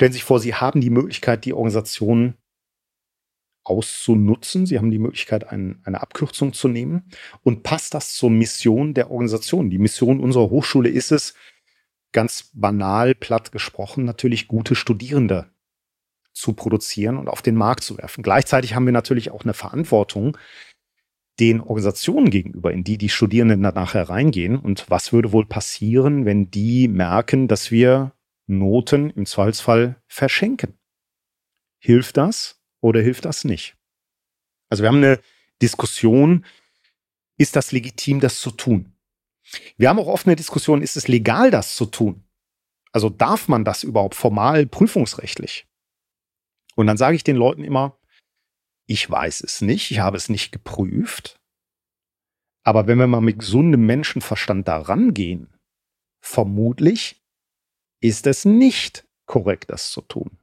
Stellen 0.00 0.12
Sie 0.12 0.16
sich 0.16 0.24
vor, 0.24 0.40
Sie 0.40 0.54
haben 0.54 0.80
die 0.80 0.88
Möglichkeit, 0.88 1.44
die 1.44 1.52
Organisation 1.52 2.32
auszunutzen. 3.64 4.64
Sie 4.64 4.78
haben 4.78 4.90
die 4.90 4.98
Möglichkeit, 4.98 5.46
ein, 5.46 5.82
eine 5.84 6.00
Abkürzung 6.00 6.54
zu 6.54 6.68
nehmen. 6.68 7.10
Und 7.42 7.64
passt 7.64 7.92
das 7.92 8.14
zur 8.14 8.30
Mission 8.30 8.94
der 8.94 9.10
Organisation? 9.10 9.68
Die 9.68 9.76
Mission 9.76 10.20
unserer 10.20 10.48
Hochschule 10.48 10.88
ist 10.88 11.12
es, 11.12 11.34
ganz 12.12 12.50
banal, 12.54 13.14
platt 13.14 13.52
gesprochen, 13.52 14.06
natürlich 14.06 14.48
gute 14.48 14.74
Studierende 14.74 15.50
zu 16.32 16.54
produzieren 16.54 17.18
und 17.18 17.28
auf 17.28 17.42
den 17.42 17.56
Markt 17.56 17.84
zu 17.84 17.98
werfen. 17.98 18.22
Gleichzeitig 18.22 18.74
haben 18.74 18.86
wir 18.86 18.94
natürlich 18.94 19.30
auch 19.30 19.44
eine 19.44 19.52
Verantwortung 19.52 20.38
den 21.40 21.60
Organisationen 21.60 22.30
gegenüber, 22.30 22.72
in 22.72 22.84
die 22.84 22.96
die 22.96 23.10
Studierenden 23.10 23.62
danach 23.62 23.92
hereingehen. 23.92 24.56
Und 24.56 24.88
was 24.88 25.12
würde 25.12 25.32
wohl 25.32 25.44
passieren, 25.44 26.24
wenn 26.24 26.50
die 26.50 26.88
merken, 26.88 27.48
dass 27.48 27.70
wir 27.70 28.14
Noten 28.58 29.10
im 29.10 29.26
Zweifelsfall 29.26 30.00
verschenken? 30.08 30.78
Hilft 31.78 32.16
das? 32.16 32.60
oder 32.80 33.00
hilft 33.00 33.24
das 33.24 33.44
nicht? 33.44 33.76
Also 34.68 34.82
wir 34.82 34.88
haben 34.88 34.98
eine 34.98 35.20
Diskussion, 35.62 36.44
ist 37.38 37.56
das 37.56 37.72
legitim, 37.72 38.20
das 38.20 38.40
zu 38.40 38.50
tun? 38.50 38.92
Wir 39.76 39.88
haben 39.88 39.98
auch 39.98 40.06
oft 40.06 40.26
eine 40.26 40.36
Diskussion, 40.36 40.82
ist 40.82 40.96
es 40.96 41.08
legal, 41.08 41.50
das 41.50 41.76
zu 41.76 41.86
tun? 41.86 42.24
Also 42.92 43.08
darf 43.08 43.48
man 43.48 43.64
das 43.64 43.82
überhaupt 43.82 44.14
formal 44.14 44.66
prüfungsrechtlich? 44.66 45.66
Und 46.76 46.86
dann 46.86 46.96
sage 46.96 47.16
ich 47.16 47.24
den 47.24 47.36
Leuten 47.36 47.64
immer, 47.64 47.98
ich 48.86 49.08
weiß 49.08 49.42
es 49.42 49.60
nicht, 49.60 49.90
ich 49.90 50.00
habe 50.00 50.16
es 50.16 50.28
nicht 50.28 50.52
geprüft. 50.52 51.40
Aber 52.62 52.86
wenn 52.86 52.98
wir 52.98 53.06
mal 53.06 53.20
mit 53.20 53.38
gesundem 53.38 53.86
Menschenverstand 53.86 54.68
da 54.68 54.78
rangehen, 54.78 55.52
vermutlich 56.20 57.19
ist 58.00 58.26
es 58.26 58.44
nicht 58.44 59.06
korrekt, 59.26 59.70
das 59.70 59.90
zu 59.90 60.00
tun. 60.00 60.38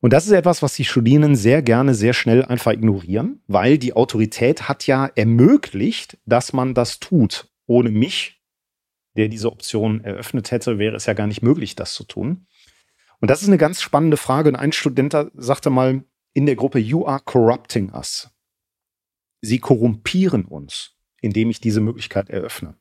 Und 0.00 0.12
das 0.12 0.26
ist 0.26 0.32
etwas, 0.32 0.62
was 0.62 0.74
die 0.74 0.84
Studierenden 0.84 1.36
sehr 1.36 1.62
gerne 1.62 1.94
sehr 1.94 2.12
schnell 2.12 2.44
einfach 2.44 2.72
ignorieren, 2.72 3.42
weil 3.48 3.78
die 3.78 3.94
Autorität 3.94 4.68
hat 4.68 4.86
ja 4.86 5.06
ermöglicht, 5.06 6.18
dass 6.26 6.52
man 6.52 6.74
das 6.74 7.00
tut. 7.00 7.50
Ohne 7.66 7.90
mich, 7.90 8.40
der 9.16 9.28
diese 9.28 9.50
Option 9.50 10.04
eröffnet 10.04 10.50
hätte, 10.50 10.78
wäre 10.78 10.96
es 10.96 11.06
ja 11.06 11.14
gar 11.14 11.26
nicht 11.26 11.42
möglich, 11.42 11.74
das 11.74 11.94
zu 11.94 12.04
tun. 12.04 12.46
Und 13.20 13.30
das 13.30 13.42
ist 13.42 13.48
eine 13.48 13.58
ganz 13.58 13.80
spannende 13.80 14.16
Frage. 14.16 14.50
Und 14.50 14.56
ein 14.56 14.72
Student 14.72 15.16
sagte 15.34 15.70
mal 15.70 16.04
in 16.34 16.46
der 16.46 16.56
Gruppe, 16.56 16.78
You 16.78 17.06
are 17.06 17.20
corrupting 17.24 17.92
us. 17.92 18.30
Sie 19.40 19.58
korrumpieren 19.58 20.44
uns, 20.44 20.94
indem 21.20 21.50
ich 21.50 21.60
diese 21.60 21.80
Möglichkeit 21.80 22.30
eröffne. 22.30 22.76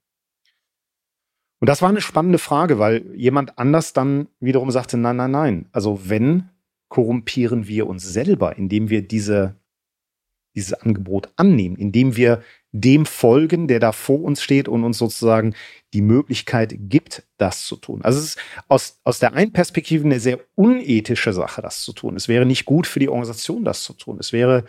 Und 1.59 1.69
das 1.69 1.81
war 1.81 1.89
eine 1.89 2.01
spannende 2.01 2.37
Frage, 2.37 2.79
weil 2.79 3.05
jemand 3.15 3.57
anders 3.57 3.93
dann 3.93 4.27
wiederum 4.39 4.71
sagte, 4.71 4.97
nein, 4.97 5.15
nein, 5.15 5.31
nein. 5.31 5.65
Also 5.71 6.01
wenn 6.09 6.49
korrumpieren 6.89 7.67
wir 7.67 7.87
uns 7.87 8.03
selber, 8.03 8.57
indem 8.57 8.89
wir 8.89 9.01
diese, 9.01 9.55
dieses 10.55 10.73
Angebot 10.73 11.29
annehmen, 11.35 11.75
indem 11.75 12.15
wir 12.15 12.41
dem 12.71 13.05
folgen, 13.05 13.67
der 13.67 13.79
da 13.79 13.93
vor 13.93 14.21
uns 14.21 14.41
steht 14.41 14.67
und 14.67 14.83
uns 14.83 14.97
sozusagen 14.97 15.55
die 15.93 16.01
Möglichkeit 16.01 16.75
gibt, 16.77 17.23
das 17.37 17.65
zu 17.65 17.77
tun. 17.77 18.01
Also 18.01 18.19
es 18.19 18.25
ist 18.25 18.39
aus, 18.67 18.99
aus 19.05 19.19
der 19.19 19.33
einen 19.33 19.53
Perspektive 19.53 20.03
eine 20.03 20.19
sehr 20.19 20.39
unethische 20.55 21.31
Sache, 21.31 21.61
das 21.61 21.83
zu 21.83 21.93
tun. 21.93 22.17
Es 22.17 22.27
wäre 22.27 22.45
nicht 22.45 22.65
gut 22.65 22.85
für 22.85 22.99
die 22.99 23.09
Organisation, 23.09 23.63
das 23.63 23.83
zu 23.83 23.93
tun. 23.93 24.17
Es 24.19 24.33
wäre 24.33 24.65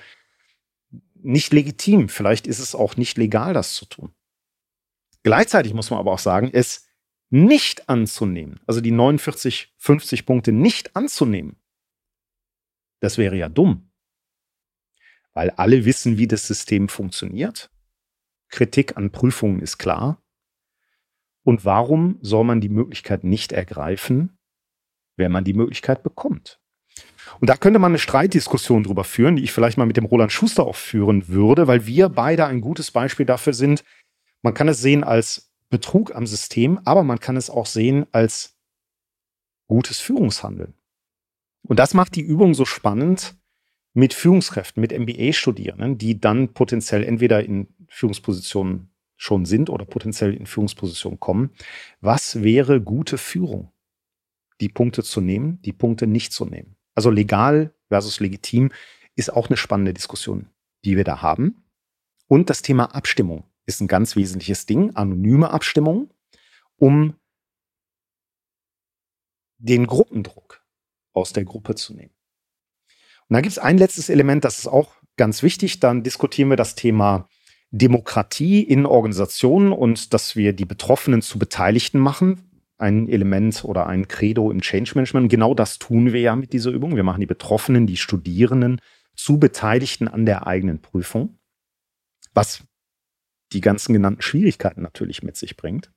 nicht 1.15 1.53
legitim. 1.53 2.09
Vielleicht 2.09 2.47
ist 2.47 2.61
es 2.61 2.77
auch 2.77 2.97
nicht 2.97 3.19
legal, 3.19 3.55
das 3.55 3.75
zu 3.75 3.87
tun. 3.87 4.13
Gleichzeitig 5.27 5.75
muss 5.75 5.91
man 5.91 5.99
aber 5.99 6.13
auch 6.13 6.21
sagen, 6.21 6.51
es 6.53 6.87
nicht 7.31 7.89
anzunehmen, 7.89 8.61
also 8.65 8.81
die 8.81 8.93
49, 8.93 9.75
50 9.77 10.25
Punkte 10.25 10.53
nicht 10.53 10.95
anzunehmen, 10.95 11.57
das 13.01 13.19
wäre 13.19 13.35
ja 13.35 13.49
dumm. 13.49 13.91
Weil 15.35 15.51
alle 15.51 15.85
wissen, 15.85 16.17
wie 16.17 16.29
das 16.29 16.47
System 16.47 16.89
funktioniert. 16.89 17.73
Kritik 18.51 18.97
an 18.97 19.11
Prüfungen 19.11 19.59
ist 19.59 19.79
klar. 19.79 20.23
Und 21.43 21.65
warum 21.65 22.21
soll 22.23 22.45
man 22.45 22.61
die 22.61 22.69
Möglichkeit 22.69 23.25
nicht 23.25 23.51
ergreifen, 23.51 24.39
wenn 25.17 25.33
man 25.33 25.43
die 25.43 25.55
Möglichkeit 25.55 26.05
bekommt? 26.05 26.61
Und 27.41 27.51
da 27.51 27.57
könnte 27.57 27.81
man 27.81 27.91
eine 27.91 27.99
Streitdiskussion 27.99 28.85
drüber 28.85 29.03
führen, 29.03 29.35
die 29.35 29.43
ich 29.43 29.51
vielleicht 29.51 29.77
mal 29.77 29.87
mit 29.87 29.97
dem 29.97 30.05
Roland 30.05 30.31
Schuster 30.31 30.65
auch 30.65 30.77
führen 30.77 31.27
würde, 31.27 31.67
weil 31.67 31.85
wir 31.85 32.11
beide 32.11 32.47
ein 32.47 32.61
gutes 32.61 32.93
Beispiel 32.93 33.27
dafür 33.27 33.55
sind. 33.55 33.83
Man 34.47 34.55
kann 34.55 34.69
es 34.69 34.81
sehen 34.81 35.03
als 35.03 35.53
Betrug 35.71 36.15
am 36.15 36.25
System, 36.25 36.79
aber 36.85 37.03
man 37.03 37.19
kann 37.19 37.37
es 37.37 37.51
auch 37.51 37.67
sehen 37.67 38.07
als 38.13 38.57
gutes 39.67 39.99
Führungshandeln. 39.99 40.75
Und 41.63 41.81
das 41.81 41.95
macht 41.95 42.15
die 42.15 42.21
Übung 42.21 42.55
so 42.55 42.65
spannend 42.65 43.35
mit 43.93 44.15
Führungskräften, 44.15 44.81
mit 44.81 44.97
MBA-Studierenden, 44.97 45.99
die 45.99 46.21
dann 46.21 46.55
potenziell 46.55 47.03
entweder 47.03 47.43
in 47.43 47.75
Führungspositionen 47.89 48.93
schon 49.17 49.47
sind 49.47 49.69
oder 49.69 49.85
potenziell 49.85 50.33
in 50.33 50.47
Führungspositionen 50.47 51.19
kommen. 51.19 51.51
Was 52.01 52.45
wäre 52.45 52.81
gute 52.81 53.19
Führung? 53.19 53.73
Die 54.61 54.69
Punkte 54.69 55.03
zu 55.03 55.21
nehmen, 55.21 55.61
die 55.63 55.73
Punkte 55.73 56.07
nicht 56.07 56.33
zu 56.33 56.45
nehmen. 56.45 56.77
Also 56.95 57.11
legal 57.11 57.75
versus 57.89 58.21
legitim 58.21 58.71
ist 59.17 59.33
auch 59.33 59.49
eine 59.49 59.57
spannende 59.57 59.93
Diskussion, 59.93 60.51
die 60.85 60.97
wir 60.97 61.03
da 61.03 61.21
haben. 61.21 61.65
Und 62.29 62.49
das 62.49 62.63
Thema 62.63 62.95
Abstimmung 62.95 63.43
ist 63.67 63.81
ein 63.81 63.89
ganz 63.89 64.17
wesentliches 64.17 64.67
Ding, 64.67 64.95
anonyme 64.95 65.51
Abstimmung, 65.51 66.11
um 66.77 67.15
den 69.59 69.87
Gruppendruck 69.87 70.65
aus 71.13 71.33
der 71.33 71.45
Gruppe 71.45 71.75
zu 71.75 71.95
nehmen. 71.95 72.13
Und 73.29 73.35
da 73.35 73.41
gibt 73.41 73.53
es 73.53 73.59
ein 73.59 73.79
letztes 73.79 74.09
Element, 74.09 74.45
das 74.45 74.59
ist 74.59 74.69
auch 74.69 74.95
ganz 75.17 75.43
wichtig. 75.43 75.81
Dann 75.81 76.03
diskutieren 76.03 76.51
wir 76.51 76.57
das 76.57 76.75
Thema 76.75 77.29
Demokratie 77.71 78.63
in 78.63 78.87
Organisationen 78.87 79.73
und 79.73 80.15
dass 80.15 80.37
wir 80.37 80.53
die 80.53 80.65
Betroffenen 80.65 81.23
zu 81.23 81.39
Beteiligten 81.39 81.99
machen. 81.99 82.43
Ein 82.79 83.09
Element 83.09 83.65
oder 83.65 83.87
ein 83.87 84.07
Credo 84.07 84.51
im 84.51 84.61
Change 84.61 84.93
Management. 84.95 85.31
Genau 85.31 85.55
das 85.55 85.79
tun 85.79 86.13
wir 86.13 86.21
ja 86.21 86.37
mit 86.37 86.53
dieser 86.53 86.71
Übung. 86.71 86.95
Wir 86.95 87.03
machen 87.03 87.21
die 87.21 87.27
Betroffenen, 87.27 87.87
die 87.87 87.97
Studierenden 87.97 88.81
zu 89.17 89.39
Beteiligten 89.39 90.09
an 90.09 90.27
der 90.27 90.47
eigenen 90.47 90.81
Prüfung, 90.81 91.39
was 92.35 92.63
die 93.53 93.61
ganzen 93.61 93.93
genannten 93.93 94.23
Schwierigkeiten 94.23 94.83
natürlich 94.83 95.23
mit 95.23 95.37
sich 95.37 95.57
bringt. 95.57 95.93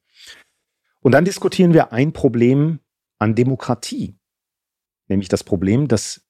Und 1.01 1.13
dann 1.13 1.25
diskutieren 1.25 1.73
wir 1.73 1.91
ein 1.93 2.13
Problem 2.13 2.79
an 3.17 3.35
Demokratie 3.35 4.19
nämlich 5.09 5.27
das 5.27 5.43
Problem, 5.43 5.87
dass 5.87 6.21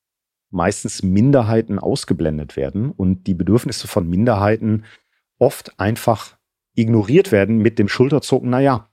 meistens 0.50 1.04
Minderheiten 1.04 1.78
ausgeblendet 1.78 2.58
werden 2.58 2.92
und 2.92 3.28
die 3.28 3.36
Bedürfnisse 3.36 3.88
von 3.88 4.10
Minderheiten 4.10 4.86
oft 5.38 5.80
einfach 5.80 6.38
ignoriert 6.74 7.32
werden 7.32 7.58
mit 7.58 7.78
dem 7.78 7.88
Schulterzucken, 7.88 8.50
naja, 8.50 8.90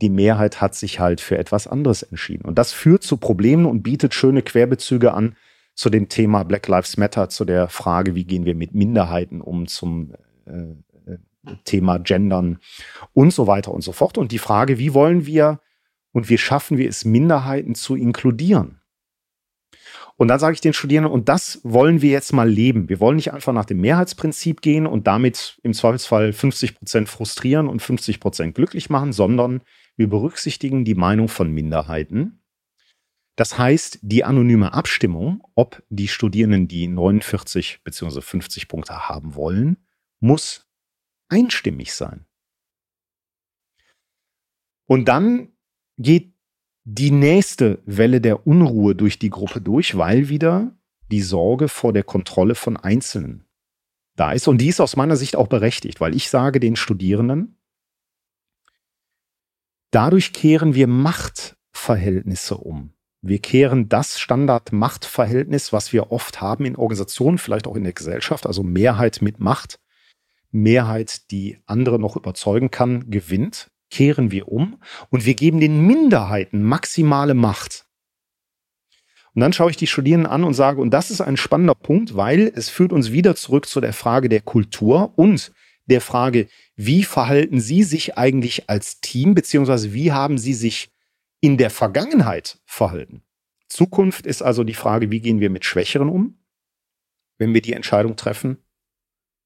die 0.00 0.08
Mehrheit 0.08 0.60
hat 0.60 0.74
sich 0.74 0.98
halt 0.98 1.20
für 1.20 1.36
etwas 1.38 1.66
anderes 1.66 2.02
entschieden. 2.02 2.46
Und 2.46 2.58
das 2.58 2.72
führt 2.72 3.02
zu 3.02 3.18
Problemen 3.18 3.66
und 3.66 3.82
bietet 3.82 4.14
schöne 4.14 4.42
Querbezüge 4.42 5.12
an 5.12 5.36
zu 5.74 5.90
dem 5.90 6.08
Thema 6.08 6.42
Black 6.42 6.66
Lives 6.68 6.96
Matter, 6.96 7.28
zu 7.28 7.44
der 7.44 7.68
Frage, 7.68 8.14
wie 8.14 8.24
gehen 8.24 8.46
wir 8.46 8.54
mit 8.54 8.74
Minderheiten 8.74 9.40
um, 9.42 9.66
zum 9.66 10.14
äh, 10.46 10.74
Thema 11.64 11.98
Gendern 11.98 12.58
und 13.12 13.32
so 13.32 13.46
weiter 13.46 13.72
und 13.72 13.82
so 13.82 13.92
fort. 13.92 14.18
Und 14.18 14.32
die 14.32 14.38
Frage, 14.38 14.78
wie 14.78 14.94
wollen 14.94 15.26
wir 15.26 15.60
und 16.12 16.28
wie 16.28 16.38
schaffen 16.38 16.78
wir 16.78 16.88
es, 16.88 17.04
Minderheiten 17.04 17.74
zu 17.74 17.94
inkludieren? 17.96 18.80
Und 20.16 20.28
dann 20.28 20.38
sage 20.38 20.52
ich 20.52 20.60
den 20.60 20.74
Studierenden, 20.74 21.10
und 21.10 21.30
das 21.30 21.60
wollen 21.62 22.02
wir 22.02 22.10
jetzt 22.10 22.34
mal 22.34 22.46
leben. 22.46 22.90
Wir 22.90 23.00
wollen 23.00 23.16
nicht 23.16 23.32
einfach 23.32 23.54
nach 23.54 23.64
dem 23.64 23.80
Mehrheitsprinzip 23.80 24.60
gehen 24.60 24.86
und 24.86 25.06
damit 25.06 25.58
im 25.62 25.72
Zweifelsfall 25.72 26.34
50 26.34 26.74
Prozent 26.76 27.08
frustrieren 27.08 27.68
und 27.68 27.80
50 27.80 28.20
Prozent 28.20 28.54
glücklich 28.54 28.90
machen, 28.90 29.14
sondern 29.14 29.62
wir 29.96 30.10
berücksichtigen 30.10 30.84
die 30.84 30.94
Meinung 30.94 31.28
von 31.28 31.50
Minderheiten. 31.50 32.42
Das 33.34 33.56
heißt, 33.56 34.00
die 34.02 34.22
anonyme 34.22 34.74
Abstimmung, 34.74 35.42
ob 35.54 35.82
die 35.88 36.08
Studierenden 36.08 36.68
die 36.68 36.86
49 36.86 37.80
bzw. 37.82 38.20
50 38.20 38.68
Punkte 38.68 39.08
haben 39.08 39.34
wollen, 39.34 39.78
muss 40.18 40.69
einstimmig 41.30 41.94
sein. 41.94 42.26
Und 44.86 45.06
dann 45.06 45.52
geht 45.98 46.34
die 46.84 47.10
nächste 47.10 47.80
Welle 47.86 48.20
der 48.20 48.46
Unruhe 48.46 48.94
durch 48.94 49.18
die 49.18 49.30
Gruppe 49.30 49.60
durch, 49.60 49.96
weil 49.96 50.28
wieder 50.28 50.76
die 51.10 51.22
Sorge 51.22 51.68
vor 51.68 51.92
der 51.92 52.04
Kontrolle 52.04 52.54
von 52.54 52.76
Einzelnen 52.76 53.44
da 54.16 54.32
ist. 54.32 54.48
Und 54.48 54.58
die 54.58 54.68
ist 54.68 54.80
aus 54.80 54.96
meiner 54.96 55.16
Sicht 55.16 55.36
auch 55.36 55.46
berechtigt, 55.46 56.00
weil 56.00 56.14
ich 56.14 56.28
sage 56.30 56.60
den 56.60 56.76
Studierenden, 56.76 57.58
dadurch 59.90 60.32
kehren 60.32 60.74
wir 60.74 60.86
Machtverhältnisse 60.86 62.56
um. 62.56 62.92
Wir 63.22 63.38
kehren 63.38 63.88
das 63.88 64.18
Standard-Machtverhältnis, 64.18 65.72
was 65.72 65.92
wir 65.92 66.10
oft 66.10 66.40
haben 66.40 66.64
in 66.64 66.76
Organisationen, 66.76 67.38
vielleicht 67.38 67.66
auch 67.66 67.76
in 67.76 67.84
der 67.84 67.92
Gesellschaft, 67.92 68.46
also 68.46 68.62
Mehrheit 68.62 69.20
mit 69.20 69.40
Macht, 69.40 69.78
Mehrheit, 70.50 71.30
die 71.30 71.58
andere 71.66 71.98
noch 71.98 72.16
überzeugen 72.16 72.70
kann, 72.70 73.10
gewinnt 73.10 73.70
kehren 73.90 74.30
wir 74.30 74.48
um 74.48 74.80
und 75.10 75.26
wir 75.26 75.34
geben 75.34 75.60
den 75.60 75.86
Minderheiten 75.86 76.62
maximale 76.62 77.34
Macht. 77.34 77.86
Und 79.34 79.42
dann 79.42 79.52
schaue 79.52 79.70
ich 79.70 79.76
die 79.76 79.86
Studierenden 79.86 80.30
an 80.30 80.44
und 80.44 80.54
sage, 80.54 80.80
und 80.80 80.90
das 80.90 81.10
ist 81.10 81.20
ein 81.20 81.36
spannender 81.36 81.74
Punkt, 81.74 82.16
weil 82.16 82.52
es 82.54 82.68
führt 82.68 82.92
uns 82.92 83.12
wieder 83.12 83.36
zurück 83.36 83.66
zu 83.66 83.80
der 83.80 83.92
Frage 83.92 84.28
der 84.28 84.40
Kultur 84.40 85.12
und 85.16 85.52
der 85.86 86.00
Frage, 86.00 86.48
wie 86.76 87.04
verhalten 87.04 87.60
Sie 87.60 87.82
sich 87.82 88.16
eigentlich 88.16 88.68
als 88.68 89.00
Team, 89.00 89.34
beziehungsweise 89.34 89.92
wie 89.92 90.12
haben 90.12 90.38
Sie 90.38 90.54
sich 90.54 90.90
in 91.40 91.58
der 91.58 91.70
Vergangenheit 91.70 92.60
verhalten? 92.64 93.22
Zukunft 93.68 94.26
ist 94.26 94.42
also 94.42 94.64
die 94.64 94.74
Frage, 94.74 95.10
wie 95.10 95.20
gehen 95.20 95.40
wir 95.40 95.50
mit 95.50 95.64
Schwächeren 95.64 96.08
um, 96.08 96.38
wenn 97.38 97.54
wir 97.54 97.62
die 97.62 97.72
Entscheidung 97.72 98.16
treffen 98.16 98.58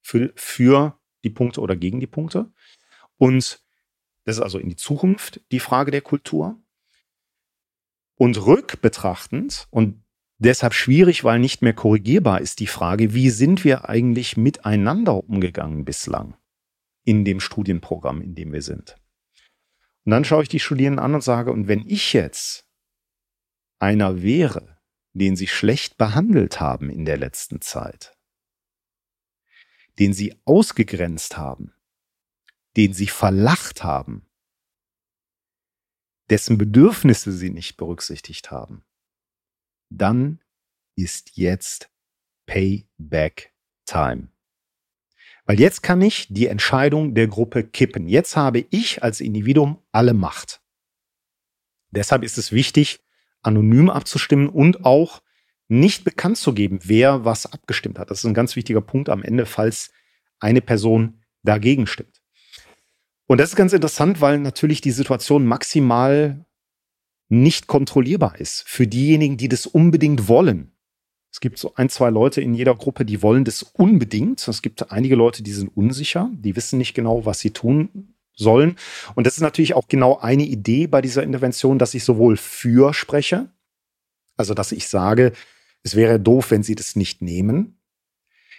für, 0.05 0.33
für 0.37 1.01
die 1.25 1.31
Punkte 1.31 1.61
oder 1.61 1.75
gegen 1.75 1.99
die 1.99 2.07
Punkte. 2.07 2.53
Und 3.17 3.65
das 4.25 4.37
ist 4.37 4.43
also 4.43 4.59
in 4.59 4.69
die 4.69 4.77
Zukunft 4.77 5.41
die 5.51 5.61
Frage 5.61 5.91
der 5.91 6.03
Kultur. 6.03 6.61
Und 8.17 8.47
rückbetrachtend 8.47 9.67
und 9.71 10.05
deshalb 10.39 10.73
schwierig, 10.75 11.25
weil 11.25 11.41
nicht 11.41 11.63
mehr 11.63 11.73
korrigierbar 11.73 12.41
ist 12.41 12.61
die 12.61 12.69
Frage, 12.69 13.13
wie 13.13 13.31
sind 13.31 13.65
wir 13.65 13.89
eigentlich 13.89 14.37
miteinander 14.37 15.17
umgegangen 15.17 15.85
bislang 15.85 16.37
in 17.03 17.25
dem 17.25 17.41
Studienprogramm, 17.41 18.21
in 18.21 18.37
dem 18.37 18.53
wir 18.53 18.63
sind. 18.63 18.97
Und 20.05 20.13
dann 20.13 20.25
schaue 20.25 20.45
ich 20.45 20.49
die 20.49 20.61
Studierenden 20.61 21.05
an 21.05 21.15
und 21.15 21.25
sage, 21.25 21.51
und 21.51 21.67
wenn 21.67 21.85
ich 21.89 22.13
jetzt 22.13 22.69
einer 23.81 24.23
wäre, 24.23 24.79
den 25.13 25.35
sie 25.35 25.49
schlecht 25.49 25.97
behandelt 25.97 26.61
haben 26.61 26.91
in 26.91 27.05
der 27.05 27.17
letzten 27.17 27.61
Zeit, 27.61 28.17
den 29.99 30.13
sie 30.13 30.35
ausgegrenzt 30.45 31.37
haben, 31.37 31.75
den 32.77 32.93
sie 32.93 33.07
verlacht 33.07 33.85
haben, 33.85 34.29
dessen 36.31 36.59
Bedürfnisse 36.59 37.33
sie 37.33 37.51
nicht 37.51 37.77
berücksichtigt 37.77 38.51
haben, 38.51 38.85
dann 39.91 40.41
ist 40.97 41.37
jetzt 41.37 41.91
Payback 42.47 43.53
Time. 43.87 44.29
Weil 45.47 45.61
jetzt 45.61 45.83
kann 45.83 46.01
ich 46.01 46.27
die 46.31 46.47
Entscheidung 46.47 47.15
der 47.15 47.29
Gruppe 47.29 47.65
kippen. 47.65 48.09
Jetzt 48.09 48.37
habe 48.37 48.67
ich 48.71 49.03
als 49.03 49.21
Individuum 49.21 49.83
alle 49.93 50.15
Macht. 50.15 50.63
Deshalb 51.91 52.23
ist 52.23 52.39
es 52.39 52.51
wichtig, 52.51 53.05
anonym 53.43 53.91
abzustimmen 53.91 54.49
und 54.49 54.85
auch 54.85 55.23
nicht 55.69 56.05
bekannt 56.05 56.37
zu 56.37 56.53
geben, 56.53 56.81
wer 56.83 57.25
was 57.25 57.47
abgestimmt 57.47 57.99
hat. 57.99 58.11
Das 58.11 58.19
ist 58.19 58.25
ein 58.25 58.35
ganz 58.35 58.57
wichtiger 58.57 58.81
Punkt 58.81 59.09
am 59.09 59.23
Ende, 59.23 59.47
falls 59.47 59.91
eine 60.39 60.61
Person 60.61 61.23
dagegen 61.43 61.87
stimmt. 61.87 62.21
Und 63.27 63.39
das 63.39 63.51
ist 63.51 63.57
ganz 63.57 63.73
interessant, 63.73 64.21
weil 64.21 64.39
natürlich 64.39 64.81
die 64.81 64.91
Situation 64.91 65.47
maximal 65.47 66.45
nicht 67.29 67.67
kontrollierbar 67.67 68.39
ist 68.39 68.65
für 68.67 68.87
diejenigen, 68.87 69.37
die 69.37 69.49
das 69.49 69.67
unbedingt 69.67 70.29
wollen. 70.29 70.73
Es 71.33 71.41
gibt 71.41 71.59
so 71.59 71.75
ein, 71.75 71.89
zwei 71.89 72.11
Leute 72.11 72.41
in 72.41 72.55
jeder 72.55 72.77
Gruppe, 72.77 73.05
die 73.05 73.23
wollen 73.23 73.45
das 73.45 73.63
unbedingt. 73.63 74.47
Es 74.47 74.63
gibt 74.63 74.93
einige 74.93 75.17
Leute, 75.17 75.43
die 75.43 75.53
sind 75.53 75.69
unsicher, 75.69 76.31
die 76.33 76.55
wissen 76.55 76.79
nicht 76.79 76.95
genau, 76.95 77.27
was 77.27 77.41
sie 77.41 77.51
tun 77.51 78.15
sollen. 78.37 78.77
Und 79.15 79.27
das 79.27 79.35
ist 79.35 79.41
natürlich 79.41 79.75
auch 79.75 79.89
genau 79.89 80.19
eine 80.19 80.45
Idee 80.45 80.87
bei 80.87 81.01
dieser 81.01 81.23
Intervention, 81.23 81.79
dass 81.79 81.95
ich 81.95 82.05
sowohl 82.05 82.37
für 82.37 82.95
spreche, 82.95 83.49
also 84.37 84.55
dass 84.55 84.71
ich 84.71 84.89
sage, 84.89 85.33
es 85.85 85.95
wäre 85.95 86.19
doof, 86.19 86.51
wenn 86.51 86.65
sie 86.65 86.75
das 86.75 86.97
nicht 86.97 87.23
nehmen, 87.23 87.79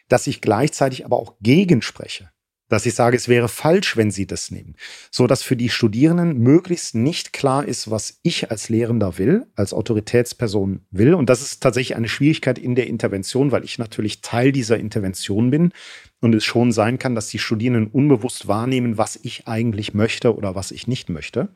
dass 0.07 0.27
ich 0.27 0.39
gleichzeitig 0.39 1.03
aber 1.03 1.17
auch 1.17 1.35
gegen 1.41 1.81
spreche 1.81 2.31
dass 2.67 2.85
ich 2.85 2.95
sage, 2.95 3.15
es 3.15 3.27
wäre 3.27 3.47
falsch, 3.47 3.95
wenn 3.95 4.09
sie 4.09 4.25
das 4.25 4.49
nehmen, 4.49 4.75
so 5.11 5.27
dass 5.27 5.43
für 5.43 5.55
die 5.55 5.69
Studierenden 5.69 6.39
möglichst 6.39 6.95
nicht 6.95 7.31
klar 7.31 7.65
ist, 7.65 7.91
was 7.91 8.19
ich 8.23 8.49
als 8.49 8.69
Lehrender 8.69 9.17
will, 9.17 9.45
als 9.55 9.73
Autoritätsperson 9.73 10.81
will. 10.89 11.13
Und 11.13 11.29
das 11.29 11.41
ist 11.41 11.61
tatsächlich 11.61 11.95
eine 11.95 12.09
Schwierigkeit 12.09 12.57
in 12.57 12.75
der 12.75 12.87
Intervention, 12.87 13.51
weil 13.51 13.63
ich 13.63 13.77
natürlich 13.77 14.21
Teil 14.21 14.51
dieser 14.51 14.79
Intervention 14.79 15.51
bin 15.51 15.73
und 16.21 16.33
es 16.33 16.43
schon 16.43 16.71
sein 16.71 16.97
kann, 16.97 17.13
dass 17.13 17.27
die 17.27 17.39
Studierenden 17.39 17.87
unbewusst 17.87 18.47
wahrnehmen, 18.47 18.97
was 18.97 19.19
ich 19.21 19.47
eigentlich 19.47 19.93
möchte 19.93 20.35
oder 20.35 20.55
was 20.55 20.71
ich 20.71 20.87
nicht 20.87 21.09
möchte. 21.09 21.49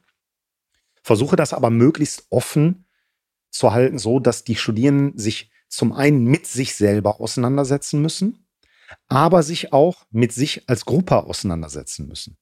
Versuche 1.01 1.35
das 1.35 1.53
aber 1.53 1.71
möglichst 1.71 2.27
offen 2.29 2.85
zu 3.49 3.73
halten, 3.73 3.97
so 3.97 4.19
dass 4.19 4.43
die 4.43 4.55
Studierenden 4.55 5.17
sich 5.17 5.49
zum 5.69 5.93
einen 5.93 6.25
mit 6.25 6.47
sich 6.47 6.75
selber 6.75 7.21
auseinandersetzen 7.21 8.01
müssen 8.01 8.45
aber 9.07 9.43
sich 9.43 9.73
auch 9.73 10.05
mit 10.11 10.31
sich 10.31 10.67
als 10.67 10.85
Gruppe 10.85 11.23
auseinandersetzen 11.23 12.07
müssen. 12.07 12.37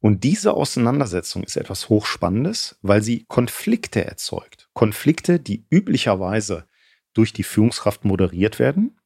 Und 0.00 0.24
diese 0.24 0.54
Auseinandersetzung 0.54 1.44
ist 1.44 1.56
etwas 1.56 1.88
Hochspannendes, 1.88 2.76
weil 2.82 3.02
sie 3.02 3.24
Konflikte 3.28 4.04
erzeugt. 4.04 4.68
Konflikte, 4.72 5.38
die 5.38 5.64
üblicherweise 5.70 6.66
durch 7.14 7.32
die 7.32 7.44
Führungskraft 7.44 8.04
moderiert 8.04 8.58
werden 8.58 8.98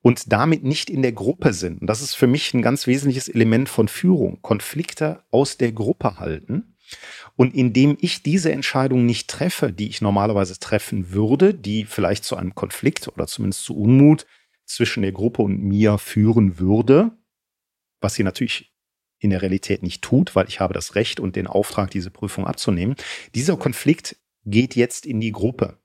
und 0.00 0.32
damit 0.32 0.64
nicht 0.64 0.88
in 0.88 1.02
der 1.02 1.12
Gruppe 1.12 1.52
sind. 1.52 1.82
Und 1.82 1.86
das 1.86 2.00
ist 2.00 2.14
für 2.14 2.26
mich 2.26 2.54
ein 2.54 2.62
ganz 2.62 2.86
wesentliches 2.86 3.28
Element 3.28 3.68
von 3.68 3.88
Führung. 3.88 4.40
Konflikte 4.40 5.22
aus 5.30 5.58
der 5.58 5.72
Gruppe 5.72 6.18
halten. 6.18 6.71
Und 7.36 7.54
indem 7.54 7.96
ich 8.00 8.22
diese 8.22 8.52
Entscheidung 8.52 9.06
nicht 9.06 9.28
treffe, 9.28 9.72
die 9.72 9.88
ich 9.88 10.00
normalerweise 10.00 10.58
treffen 10.58 11.12
würde, 11.12 11.54
die 11.54 11.84
vielleicht 11.84 12.24
zu 12.24 12.36
einem 12.36 12.54
Konflikt 12.54 13.08
oder 13.08 13.26
zumindest 13.26 13.64
zu 13.64 13.76
Unmut 13.76 14.26
zwischen 14.64 15.02
der 15.02 15.12
Gruppe 15.12 15.42
und 15.42 15.62
mir 15.62 15.98
führen 15.98 16.58
würde, 16.58 17.12
was 18.00 18.14
sie 18.14 18.24
natürlich 18.24 18.72
in 19.18 19.30
der 19.30 19.42
Realität 19.42 19.82
nicht 19.82 20.02
tut, 20.02 20.34
weil 20.34 20.48
ich 20.48 20.60
habe 20.60 20.74
das 20.74 20.94
Recht 20.94 21.20
und 21.20 21.36
den 21.36 21.46
Auftrag, 21.46 21.90
diese 21.90 22.10
Prüfung 22.10 22.46
abzunehmen. 22.46 22.96
Dieser 23.34 23.56
Konflikt 23.56 24.16
geht 24.44 24.74
jetzt 24.74 25.06
in 25.06 25.20
die 25.20 25.32
Gruppe. 25.32 25.78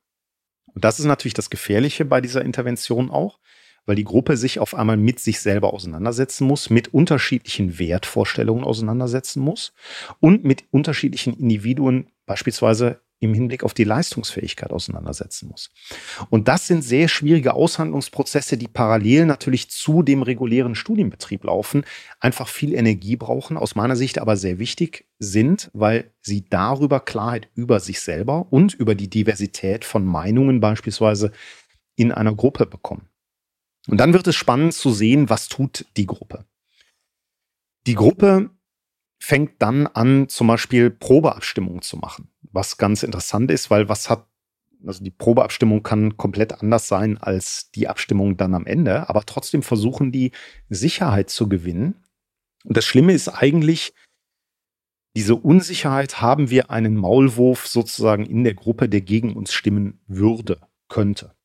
Und 0.66 0.84
das 0.84 1.00
ist 1.00 1.06
natürlich 1.06 1.36
das 1.36 1.50
Gefährliche 1.50 2.04
bei 2.06 2.20
dieser 2.20 2.44
Intervention 2.44 3.12
auch, 3.12 3.40
weil 3.88 3.96
die 3.96 4.04
Gruppe 4.04 4.38
sich 4.38 4.60
auf 4.60 4.76
einmal 4.76 4.98
mit 4.98 5.20
sich 5.20 5.40
selber 5.40 5.74
auseinandersetzen 5.74 6.46
muss, 6.46 6.70
mit 6.70 6.94
unterschiedlichen 6.94 7.80
Wertvorstellungen 7.80 8.64
auseinandersetzen 8.64 9.42
muss 9.42 9.74
und 10.20 10.44
mit 10.44 10.66
unterschiedlichen 10.70 11.34
Individuen 11.34 12.12
beispielsweise 12.28 13.02
im 13.20 13.34
Hinblick 13.34 13.64
auf 13.64 13.74
die 13.74 13.84
Leistungsfähigkeit 13.84 14.72
auseinandersetzen 14.72 15.50
muss. 15.50 15.72
Und 16.30 16.48
das 16.48 16.68
sind 16.68 16.84
sehr 16.84 17.08
schwierige 17.08 17.54
Aushandlungsprozesse, 17.54 18.58
die 18.58 18.68
parallel 18.68 19.26
natürlich 19.26 19.72
zu 19.72 20.04
dem 20.04 20.22
regulären 20.22 20.76
Studienbetrieb 20.76 21.46
laufen, 21.46 21.84
einfach 22.20 22.48
viel 22.48 22.76
Energie 22.76 23.16
brauchen, 23.16 23.58
aus 23.58 23.74
meiner 23.74 23.96
Sicht 23.96 24.20
aber 24.20 24.38
sehr 24.38 24.60
wichtig 24.60 25.08
sind, 25.18 25.72
weil 25.74 26.12
sie 26.22 26.46
darüber 26.48 27.00
Klarheit 27.00 27.50
über 27.56 27.80
sich 27.80 28.02
selber 28.02 28.52
und 28.52 28.76
über 28.76 28.94
die 28.94 29.10
Diversität 29.10 29.84
von 29.84 30.06
Meinungen 30.06 30.60
beispielsweise 30.60 31.32
in 31.96 32.12
einer 32.12 32.36
Gruppe 32.36 32.68
bekommen. 32.68 33.10
Und 33.88 33.98
dann 33.98 34.14
wird 34.14 34.28
es 34.28 34.36
spannend 34.36 34.74
zu 34.74 34.92
sehen, 34.92 35.30
was 35.30 35.48
tut 35.48 35.86
die 35.96 36.06
Gruppe. 36.06 36.46
Die 37.88 37.96
Gruppe 37.96 38.50
fängt 39.20 39.62
dann 39.62 39.88
an, 39.88 40.30
zum 40.30 40.48
Beispiel 40.48 40.90
Probeabstimmungen 40.90 41.82
zu 41.82 41.98
machen, 41.98 42.30
was 42.42 42.78
ganz 42.78 43.04
interessant 43.04 43.50
ist, 43.50 43.70
weil 43.72 43.90
was 43.90 44.10
hat, 44.10 44.28
also 44.86 45.04
die 45.04 45.12
Probeabstimmung 45.12 45.84
kann 45.84 46.18
komplett 46.18 46.62
anders 46.62 46.88
sein 46.88 47.18
als 47.18 47.72
die 47.72 47.88
Abstimmung 47.88 48.38
dann 48.38 48.54
am 48.54 48.66
Ende, 48.66 49.10
aber 49.10 49.26
trotzdem 49.26 49.64
versuchen 49.64 50.12
die 50.12 50.32
Sicherheit 50.70 51.30
zu 51.30 51.50
gewinnen. 51.50 52.04
Und 52.66 52.76
das 52.78 52.86
Schlimme 52.86 53.14
ist 53.14 53.30
eigentlich, 53.30 53.94
diese 55.16 55.36
Unsicherheit 55.36 56.22
haben 56.22 56.50
wir 56.50 56.70
einen 56.70 56.96
Maulwurf 56.96 57.68
sozusagen 57.68 58.26
in 58.26 58.44
der 58.44 58.54
Gruppe, 58.54 58.88
der 58.88 59.02
gegen 59.02 59.36
uns 59.36 59.54
stimmen 59.54 60.00
würde, 60.08 60.60
könnte. 60.90 61.37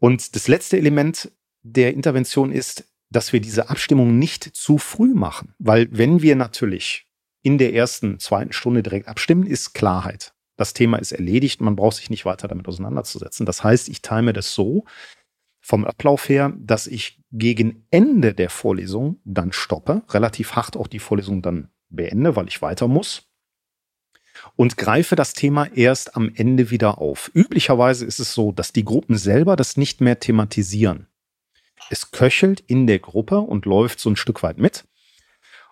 Und 0.00 0.34
das 0.34 0.48
letzte 0.48 0.76
Element 0.76 1.30
der 1.62 1.94
Intervention 1.94 2.50
ist, 2.50 2.84
dass 3.10 3.32
wir 3.32 3.40
diese 3.40 3.70
Abstimmung 3.70 4.18
nicht 4.18 4.44
zu 4.44 4.78
früh 4.78 5.14
machen. 5.14 5.54
Weil 5.58 5.88
wenn 5.90 6.22
wir 6.22 6.36
natürlich 6.36 7.06
in 7.42 7.58
der 7.58 7.74
ersten, 7.74 8.18
zweiten 8.18 8.52
Stunde 8.52 8.82
direkt 8.82 9.08
abstimmen, 9.08 9.46
ist 9.46 9.74
Klarheit. 9.74 10.32
Das 10.56 10.74
Thema 10.74 10.98
ist 10.98 11.12
erledigt, 11.12 11.60
man 11.60 11.76
braucht 11.76 11.96
sich 11.96 12.10
nicht 12.10 12.24
weiter 12.24 12.48
damit 12.48 12.68
auseinanderzusetzen. 12.68 13.46
Das 13.46 13.64
heißt, 13.64 13.88
ich 13.88 14.02
time 14.02 14.32
das 14.32 14.54
so 14.54 14.84
vom 15.60 15.84
Ablauf 15.84 16.28
her, 16.28 16.52
dass 16.58 16.86
ich 16.86 17.22
gegen 17.32 17.86
Ende 17.90 18.34
der 18.34 18.50
Vorlesung 18.50 19.20
dann 19.24 19.52
stoppe, 19.52 20.02
relativ 20.08 20.52
hart 20.52 20.76
auch 20.76 20.86
die 20.86 20.98
Vorlesung 20.98 21.42
dann 21.42 21.70
beende, 21.88 22.36
weil 22.36 22.48
ich 22.48 22.62
weiter 22.62 22.88
muss 22.88 23.29
und 24.56 24.76
greife 24.76 25.16
das 25.16 25.32
Thema 25.32 25.66
erst 25.74 26.16
am 26.16 26.30
Ende 26.34 26.70
wieder 26.70 26.98
auf. 26.98 27.30
Üblicherweise 27.34 28.04
ist 28.04 28.20
es 28.20 28.34
so, 28.34 28.52
dass 28.52 28.72
die 28.72 28.84
Gruppen 28.84 29.16
selber 29.16 29.56
das 29.56 29.76
nicht 29.76 30.00
mehr 30.00 30.20
thematisieren. 30.20 31.06
Es 31.90 32.10
köchelt 32.10 32.60
in 32.60 32.86
der 32.86 32.98
Gruppe 32.98 33.38
und 33.40 33.66
läuft 33.66 34.00
so 34.00 34.10
ein 34.10 34.16
Stück 34.16 34.42
weit 34.42 34.58
mit 34.58 34.84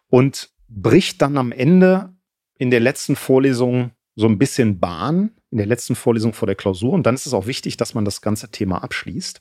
und 0.09 0.51
bricht 0.69 1.23
dann 1.23 1.37
am 1.37 1.53
Ende 1.53 2.15
in 2.59 2.71
der 2.71 2.81
letzten 2.81 3.17
Vorlesung 3.17 3.93
so 4.17 4.27
ein 4.27 4.39
bisschen 4.39 4.81
Bahn, 4.81 5.31
in 5.51 5.59
der 5.59 5.67
letzten 5.67 5.95
Vorlesung 5.95 6.33
vor 6.33 6.47
der 6.47 6.57
Klausur. 6.57 6.93
Und 6.93 7.05
dann 7.05 7.15
ist 7.15 7.27
es 7.27 7.35
auch 7.35 7.47
wichtig, 7.47 7.77
dass 7.77 7.95
man 7.95 8.05
das 8.05 8.21
ganze 8.21 8.51
Thema 8.51 8.83
abschließt. 8.83 9.41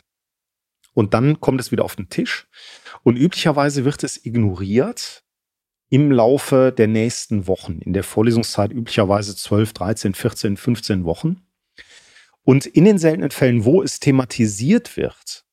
Und 0.94 1.14
dann 1.14 1.40
kommt 1.40 1.60
es 1.60 1.72
wieder 1.72 1.84
auf 1.84 1.96
den 1.96 2.10
Tisch. 2.10 2.48
Und 3.04 3.18
üblicherweise 3.18 3.86
wird 3.86 4.04
es 4.04 4.24
ignoriert 4.26 5.24
im 5.90 6.12
Laufe 6.12 6.74
der 6.76 6.88
nächsten 6.88 7.48
Wochen. 7.48 7.80
In 7.80 7.94
der 7.94 8.04
Vorlesungszeit 8.04 8.72
üblicherweise 8.72 9.36
12, 9.36 9.74
13, 9.74 10.14
14, 10.14 10.58
15 10.58 11.06
Wochen. 11.06 11.48
Und 12.44 12.66
in 12.66 12.86
den 12.86 12.98
seltenen 12.98 13.32
Fällen, 13.32 13.66
wo 13.66 13.82
es 13.82 14.00
thematisiert 14.00 14.98
wird, 14.98 15.46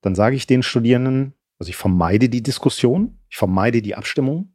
dann 0.00 0.14
sage 0.14 0.36
ich 0.36 0.46
den 0.46 0.62
Studierenden, 0.62 1.34
also 1.58 1.70
ich 1.70 1.76
vermeide 1.76 2.28
die 2.28 2.42
Diskussion, 2.42 3.18
ich 3.28 3.36
vermeide 3.36 3.82
die 3.82 3.94
Abstimmung 3.94 4.54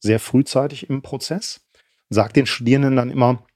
sehr 0.00 0.18
frühzeitig 0.18 0.88
im 0.88 1.02
Prozess, 1.02 1.66
sage 2.08 2.32
den 2.32 2.46
Studierenden 2.46 2.96
dann 2.96 3.10
immer, 3.10 3.46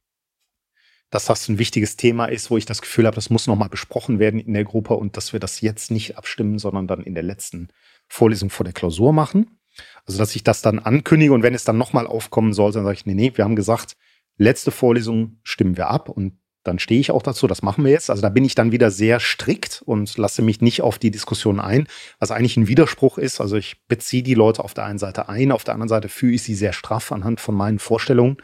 dass 1.11 1.27
das 1.27 1.49
ein 1.49 1.59
wichtiges 1.59 1.97
Thema 1.97 2.27
ist, 2.27 2.51
wo 2.51 2.57
ich 2.57 2.67
das 2.67 2.83
Gefühl 2.83 3.07
habe, 3.07 3.15
das 3.15 3.31
muss 3.31 3.47
nochmal 3.47 3.69
besprochen 3.69 4.19
werden 4.19 4.41
in 4.41 4.53
der 4.53 4.65
Gruppe 4.65 4.95
und 4.95 5.17
dass 5.17 5.33
wir 5.33 5.41
das 5.41 5.61
jetzt 5.61 5.91
nicht 5.91 6.19
abstimmen, 6.19 6.59
sondern 6.59 6.87
dann 6.87 7.03
in 7.03 7.15
der 7.15 7.23
letzten 7.23 7.69
Vorlesung 8.09 8.51
vor 8.51 8.65
der 8.65 8.73
Klausur 8.73 9.13
machen. 9.13 9.59
Also, 10.07 10.19
dass 10.19 10.37
ich 10.37 10.45
das 10.45 10.63
dann 10.63 10.79
ankündige 10.79 11.33
und 11.33 11.43
wenn 11.43 11.55
es 11.55 11.65
dann 11.65 11.79
nochmal 11.79 12.07
aufkommen 12.07 12.53
sollte, 12.53 12.79
dann 12.79 12.85
sage 12.85 12.99
ich, 12.99 13.07
nee, 13.07 13.15
nee, 13.15 13.33
wir 13.35 13.45
haben 13.45 13.57
gesagt, 13.57 13.97
letzte 14.37 14.71
Vorlesung 14.71 15.39
stimmen 15.43 15.77
wir 15.77 15.89
ab 15.89 16.09
und 16.09 16.39
dann 16.65 16.79
stehe 16.79 17.01
ich 17.01 17.11
auch 17.11 17.23
dazu, 17.23 17.47
das 17.47 17.63
machen 17.63 17.85
wir 17.85 17.93
jetzt. 17.93 18.09
Also 18.09 18.23
da 18.23 18.31
bin 18.31 18.45
ich 18.45 18.55
dann 18.55 18.73
wieder 18.73 18.91
sehr 18.91 19.21
strikt 19.21 19.83
und 19.85 20.17
lasse 20.17 20.41
mich 20.41 20.63
nicht 20.63 20.81
auf 20.81 20.99
die 20.99 21.11
Diskussion 21.11 21.61
ein, 21.61 21.87
was 22.19 22.31
eigentlich 22.31 22.57
ein 22.57 22.69
Widerspruch 22.69 23.19
ist. 23.19 23.41
Also 23.41 23.57
ich 23.57 23.87
beziehe 23.87 24.23
die 24.23 24.35
Leute 24.35 24.65
auf 24.65 24.73
der 24.73 24.87
einen 24.87 24.99
Seite 24.99 25.29
ein, 25.29 25.53
auf 25.53 25.65
der 25.65 25.75
anderen 25.75 25.91
Seite 25.91 26.09
fühle 26.09 26.35
ich 26.35 26.43
sie 26.43 26.55
sehr 26.55 26.73
straff 26.73 27.13
anhand 27.13 27.41
von 27.41 27.55
meinen 27.55 27.79
Vorstellungen, 27.79 28.39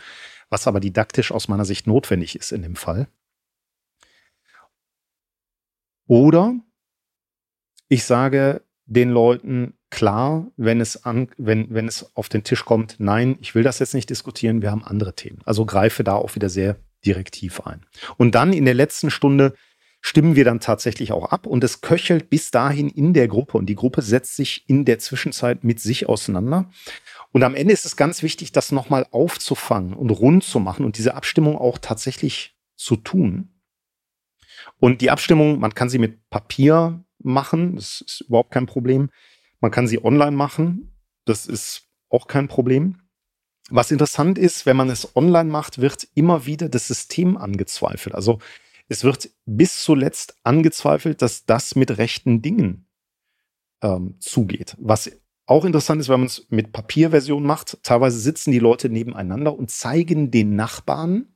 was 0.51 0.67
aber 0.67 0.81
didaktisch 0.81 1.33
aus 1.33 1.49
meiner 1.49 1.65
Sicht 1.65 1.87
notwendig 1.87 2.37
ist 2.37 2.53
in 2.53 2.63
dem 2.63 2.77
Fall. 2.77 3.09
Oder 6.07 6.55
ich 7.89 8.05
sage 8.05 8.63
den 8.85 9.11
Leuten, 9.11 9.79
klar, 9.91 10.47
wenn 10.57 10.81
es 10.81 11.05
an, 11.05 11.29
wenn, 11.37 11.73
wenn 11.75 11.89
es 11.89 12.15
auf 12.17 12.29
den 12.29 12.45
Tisch 12.45 12.65
kommt, 12.65 12.97
nein, 12.99 13.37
ich 13.41 13.55
will 13.55 13.63
das 13.63 13.79
jetzt 13.79 13.95
nicht 13.95 14.11
diskutieren, 14.11 14.63
wir 14.63 14.71
haben 14.71 14.85
andere 14.85 15.15
Themen. 15.15 15.41
Also 15.45 15.67
greife 15.67 16.05
da 16.05 16.15
auch 16.15 16.35
wieder 16.35 16.49
sehr 16.49 16.77
direktiv 17.05 17.61
ein. 17.61 17.85
Und 18.17 18.35
dann 18.35 18.53
in 18.53 18.65
der 18.65 18.75
letzten 18.75 19.11
Stunde 19.11 19.55
stimmen 20.01 20.35
wir 20.35 20.45
dann 20.45 20.61
tatsächlich 20.61 21.13
auch 21.13 21.31
ab 21.31 21.47
und 21.47 21.63
es 21.63 21.83
köchelt 21.83 22.31
bis 22.31 22.51
dahin 22.51 22.89
in 22.89 23.13
der 23.13 23.29
Gruppe 23.29 23.59
und 23.59 23.67
die 23.67 23.75
Gruppe 23.75 24.03
setzt 24.03 24.37
sich 24.37 24.65
in 24.69 24.85
der 24.85 24.99
Zwischenzeit 24.99 25.63
mit 25.65 25.81
sich 25.81 26.09
auseinander. 26.09 26.71
Und 27.33 27.43
am 27.43 27.55
Ende 27.55 27.73
ist 27.73 27.85
es 27.85 27.97
ganz 27.97 28.23
wichtig, 28.23 28.53
das 28.53 28.73
nochmal 28.73 29.07
aufzufangen 29.11 29.93
und 29.95 30.11
rund 30.11 30.43
zu 30.43 30.59
machen 30.59 30.85
und 30.85 30.99
diese 30.99 31.15
Abstimmung 31.15 31.57
auch 31.57 31.79
tatsächlich 31.79 32.57
zu 32.77 32.97
tun. 32.97 33.51
Und 34.79 35.01
die 35.01 35.11
Abstimmung, 35.11 35.61
man 35.61 35.75
kann 35.75 35.91
sie 35.91 35.99
mit 35.99 36.29
Papier 36.31 37.05
machen, 37.19 37.77
das 37.77 38.01
ist 38.01 38.23
überhaupt 38.23 38.51
kein 38.51 38.67
Problem. 38.67 39.11
Man 39.61 39.71
kann 39.71 39.87
sie 39.87 40.03
online 40.03 40.37
machen. 40.37 40.93
Das 41.25 41.47
ist 41.47 41.89
auch 42.09 42.27
kein 42.27 42.49
Problem. 42.49 43.01
Was 43.71 43.91
interessant 43.91 44.37
ist, 44.37 44.67
wenn 44.67 44.77
man 44.77 44.91
es 44.91 45.15
online 45.17 45.51
macht, 45.51 45.81
wird 45.81 46.09
immer 46.15 46.47
wieder 46.47 46.69
das 46.69 46.89
System 46.89 47.37
angezweifelt. 47.37 48.15
Also 48.15 48.41
es 48.89 49.05
wird 49.05 49.31
bis 49.47 49.85
zuletzt 49.85 50.35
angezweifelt, 50.43 51.23
dass 51.23 51.45
das 51.45 51.77
mit 51.77 51.97
rechten 51.99 52.43
Dingen 52.43 52.89
ähm, 53.83 54.17
zugeht. 54.19 54.77
Was 54.81 55.13
auch 55.47 55.65
interessant 55.65 56.01
ist, 56.01 56.09
wenn 56.09 56.21
man 56.21 56.27
es 56.27 56.47
mit 56.51 56.73
Papierversion 56.73 57.45
macht, 57.45 57.79
teilweise 57.83 58.19
sitzen 58.19 58.51
die 58.51 58.59
Leute 58.59 58.89
nebeneinander 58.89 59.57
und 59.57 59.71
zeigen 59.71 60.31
den 60.31 60.57
Nachbarn 60.57 61.35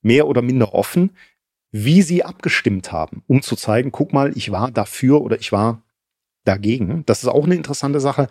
mehr 0.00 0.26
oder 0.26 0.42
minder 0.42 0.74
offen, 0.74 1.16
wie 1.70 2.02
sie 2.02 2.22
abgestimmt 2.22 2.92
haben, 2.92 3.22
um 3.26 3.42
zu 3.42 3.56
zeigen, 3.56 3.92
guck 3.92 4.12
mal, 4.12 4.36
ich 4.36 4.50
war 4.50 4.70
dafür 4.70 5.22
oder 5.22 5.38
ich 5.38 5.52
war 5.52 5.83
dagegen. 6.44 7.04
Das 7.06 7.22
ist 7.22 7.28
auch 7.28 7.44
eine 7.44 7.54
interessante 7.54 8.00
Sache, 8.00 8.28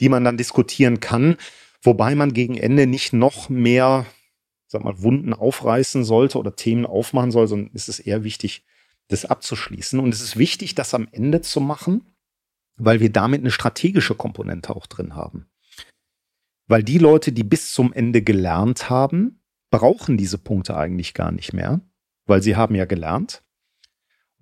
die 0.00 0.08
man 0.08 0.24
dann 0.24 0.36
diskutieren 0.36 1.00
kann, 1.00 1.36
wobei 1.82 2.14
man 2.14 2.32
gegen 2.32 2.56
Ende 2.56 2.86
nicht 2.86 3.12
noch 3.12 3.48
mehr, 3.48 4.06
sag 4.66 4.84
mal, 4.84 5.02
Wunden 5.02 5.32
aufreißen 5.32 6.04
sollte 6.04 6.38
oder 6.38 6.56
Themen 6.56 6.86
aufmachen 6.86 7.30
soll, 7.30 7.46
sondern 7.46 7.72
ist 7.74 7.88
es 7.88 8.00
eher 8.00 8.24
wichtig, 8.24 8.64
das 9.08 9.24
abzuschließen. 9.24 9.98
Und 10.00 10.12
es 10.12 10.20
ist 10.20 10.36
wichtig, 10.36 10.74
das 10.74 10.94
am 10.94 11.08
Ende 11.12 11.40
zu 11.40 11.60
machen, 11.60 12.10
weil 12.76 13.00
wir 13.00 13.10
damit 13.10 13.40
eine 13.40 13.50
strategische 13.50 14.14
Komponente 14.14 14.74
auch 14.74 14.86
drin 14.86 15.14
haben. 15.14 15.46
Weil 16.66 16.82
die 16.82 16.98
Leute, 16.98 17.32
die 17.32 17.44
bis 17.44 17.72
zum 17.72 17.92
Ende 17.92 18.22
gelernt 18.22 18.88
haben, 18.88 19.42
brauchen 19.70 20.16
diese 20.16 20.38
Punkte 20.38 20.76
eigentlich 20.76 21.14
gar 21.14 21.30
nicht 21.30 21.52
mehr, 21.52 21.80
weil 22.26 22.42
sie 22.42 22.56
haben 22.56 22.74
ja 22.74 22.86
gelernt. 22.86 23.43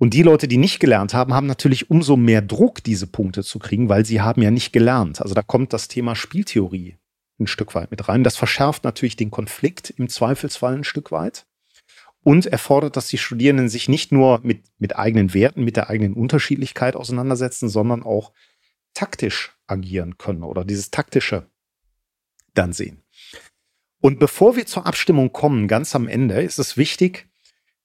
Und 0.02 0.14
die 0.14 0.24
Leute, 0.24 0.48
die 0.48 0.56
nicht 0.56 0.80
gelernt 0.80 1.14
haben, 1.14 1.32
haben 1.32 1.46
natürlich 1.46 1.88
umso 1.88 2.16
mehr 2.16 2.42
Druck, 2.42 2.82
diese 2.82 3.06
Punkte 3.06 3.44
zu 3.44 3.60
kriegen, 3.60 3.88
weil 3.88 4.04
sie 4.04 4.20
haben 4.20 4.42
ja 4.42 4.50
nicht 4.50 4.72
gelernt. 4.72 5.22
Also 5.22 5.32
da 5.32 5.42
kommt 5.42 5.72
das 5.72 5.86
Thema 5.86 6.16
Spieltheorie 6.16 6.96
ein 7.38 7.46
Stück 7.46 7.76
weit 7.76 7.92
mit 7.92 8.08
rein. 8.08 8.24
Das 8.24 8.36
verschärft 8.36 8.82
natürlich 8.82 9.14
den 9.14 9.30
Konflikt 9.30 9.90
im 9.90 10.08
Zweifelsfall 10.08 10.74
ein 10.74 10.82
Stück 10.82 11.12
weit 11.12 11.46
und 12.24 12.46
erfordert, 12.46 12.96
dass 12.96 13.06
die 13.06 13.16
Studierenden 13.16 13.68
sich 13.68 13.88
nicht 13.88 14.10
nur 14.10 14.40
mit, 14.42 14.64
mit 14.80 14.96
eigenen 14.96 15.34
Werten, 15.34 15.62
mit 15.62 15.76
der 15.76 15.88
eigenen 15.88 16.14
Unterschiedlichkeit 16.14 16.96
auseinandersetzen, 16.96 17.68
sondern 17.68 18.02
auch 18.02 18.32
taktisch 18.94 19.56
agieren 19.68 20.18
können 20.18 20.42
oder 20.42 20.64
dieses 20.64 20.90
taktische 20.90 21.46
dann 22.54 22.72
sehen. 22.72 23.04
Und 24.00 24.18
bevor 24.18 24.56
wir 24.56 24.66
zur 24.66 24.84
Abstimmung 24.84 25.32
kommen, 25.32 25.68
ganz 25.68 25.94
am 25.94 26.08
Ende, 26.08 26.42
ist 26.42 26.58
es 26.58 26.76
wichtig, 26.76 27.28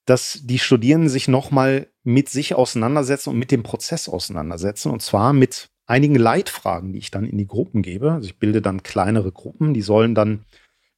dass 0.07 0.39
die 0.43 0.57
Studierenden 0.57 1.09
sich 1.09 1.27
nochmal 1.27 1.87
mit 2.03 2.29
sich 2.29 2.55
auseinandersetzen 2.55 3.29
und 3.31 3.37
mit 3.37 3.51
dem 3.51 3.61
Prozess 3.61 4.07
auseinandersetzen. 4.07 4.89
Und 4.89 5.01
zwar 5.01 5.33
mit 5.33 5.69
einigen 5.85 6.15
Leitfragen, 6.15 6.93
die 6.93 6.99
ich 6.99 7.11
dann 7.11 7.25
in 7.25 7.37
die 7.37 7.45
Gruppen 7.45 7.81
gebe. 7.81 8.13
Also 8.13 8.27
ich 8.27 8.39
bilde 8.39 8.61
dann 8.61 8.83
kleinere 8.83 9.33
Gruppen, 9.33 9.73
die 9.73 9.81
sollen 9.81 10.15
dann 10.15 10.45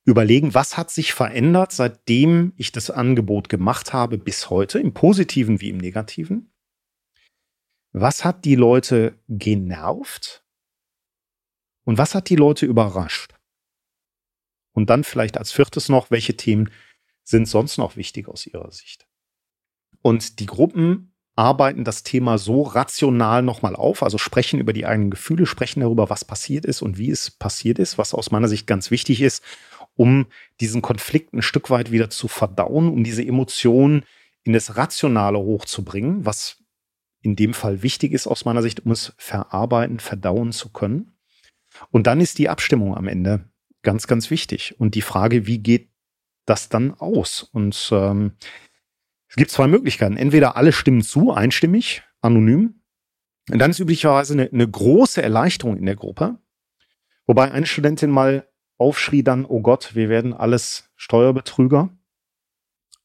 überlegen, 0.05 0.53
was 0.53 0.77
hat 0.77 0.91
sich 0.91 1.13
verändert, 1.13 1.71
seitdem 1.71 2.53
ich 2.55 2.71
das 2.71 2.91
Angebot 2.91 3.49
gemacht 3.49 3.93
habe 3.93 4.19
bis 4.19 4.51
heute, 4.51 4.79
im 4.79 4.93
positiven 4.93 5.59
wie 5.59 5.69
im 5.69 5.77
negativen. 5.77 6.51
Was 7.91 8.23
hat 8.23 8.45
die 8.45 8.55
Leute 8.55 9.17
genervt? 9.27 10.43
Und 11.83 11.97
was 11.97 12.13
hat 12.13 12.29
die 12.29 12.35
Leute 12.35 12.67
überrascht? 12.67 13.33
Und 14.73 14.91
dann 14.91 15.03
vielleicht 15.03 15.37
als 15.37 15.51
viertes 15.51 15.89
noch, 15.89 16.11
welche 16.11 16.37
Themen 16.37 16.69
sind 17.29 17.47
sonst 17.47 17.77
noch 17.77 17.95
wichtig 17.95 18.27
aus 18.27 18.47
Ihrer 18.47 18.71
Sicht? 18.71 19.07
Und 20.01 20.39
die 20.39 20.45
Gruppen 20.45 21.13
arbeiten 21.35 21.83
das 21.83 22.03
Thema 22.03 22.37
so 22.37 22.63
rational 22.63 23.43
nochmal 23.43 23.75
auf, 23.75 24.03
also 24.03 24.17
sprechen 24.17 24.59
über 24.59 24.73
die 24.73 24.85
eigenen 24.85 25.11
Gefühle, 25.11 25.45
sprechen 25.45 25.79
darüber, 25.79 26.09
was 26.09 26.25
passiert 26.25 26.65
ist 26.65 26.81
und 26.81 26.97
wie 26.97 27.11
es 27.11 27.31
passiert 27.31 27.79
ist, 27.79 27.97
was 27.97 28.13
aus 28.13 28.31
meiner 28.31 28.47
Sicht 28.47 28.67
ganz 28.67 28.91
wichtig 28.91 29.21
ist, 29.21 29.43
um 29.95 30.25
diesen 30.59 30.81
Konflikt 30.81 31.33
ein 31.33 31.41
Stück 31.41 31.69
weit 31.69 31.91
wieder 31.91 32.09
zu 32.09 32.27
verdauen, 32.27 32.89
um 32.89 33.03
diese 33.03 33.25
Emotionen 33.25 34.03
in 34.43 34.53
das 34.53 34.75
Rationale 34.75 35.37
hochzubringen, 35.37 36.25
was 36.25 36.57
in 37.21 37.35
dem 37.35 37.53
Fall 37.53 37.83
wichtig 37.83 38.11
ist 38.11 38.27
aus 38.27 38.45
meiner 38.45 38.61
Sicht, 38.61 38.85
um 38.85 38.91
es 38.91 39.13
verarbeiten, 39.17 39.99
verdauen 39.99 40.51
zu 40.51 40.69
können. 40.69 41.17
Und 41.91 42.07
dann 42.07 42.21
ist 42.21 42.39
die 42.39 42.49
Abstimmung 42.49 42.95
am 42.95 43.07
Ende 43.07 43.49
ganz, 43.81 44.07
ganz 44.07 44.29
wichtig. 44.29 44.75
Und 44.79 44.95
die 44.95 45.01
Frage, 45.01 45.45
wie 45.45 45.59
geht 45.59 45.88
das 46.49 46.69
dann 46.69 46.93
aus? 46.93 47.43
Und 47.43 47.89
ähm, 47.91 48.33
es 49.27 49.35
gibt 49.35 49.51
zwei 49.51 49.67
Möglichkeiten. 49.67 50.17
Entweder 50.17 50.57
alle 50.57 50.71
stimmen 50.71 51.01
zu, 51.01 51.31
einstimmig, 51.31 52.03
anonym. 52.21 52.81
Und 53.49 53.59
dann 53.59 53.71
ist 53.71 53.79
üblicherweise 53.79 54.33
eine, 54.33 54.49
eine 54.51 54.67
große 54.67 55.21
Erleichterung 55.21 55.77
in 55.77 55.85
der 55.85 55.95
Gruppe. 55.95 56.39
Wobei 57.25 57.51
eine 57.51 57.65
Studentin 57.65 58.09
mal 58.09 58.47
aufschrie 58.77 59.23
dann, 59.23 59.45
oh 59.45 59.61
Gott, 59.61 59.95
wir 59.95 60.09
werden 60.09 60.33
alles 60.33 60.89
Steuerbetrüger. 60.95 61.89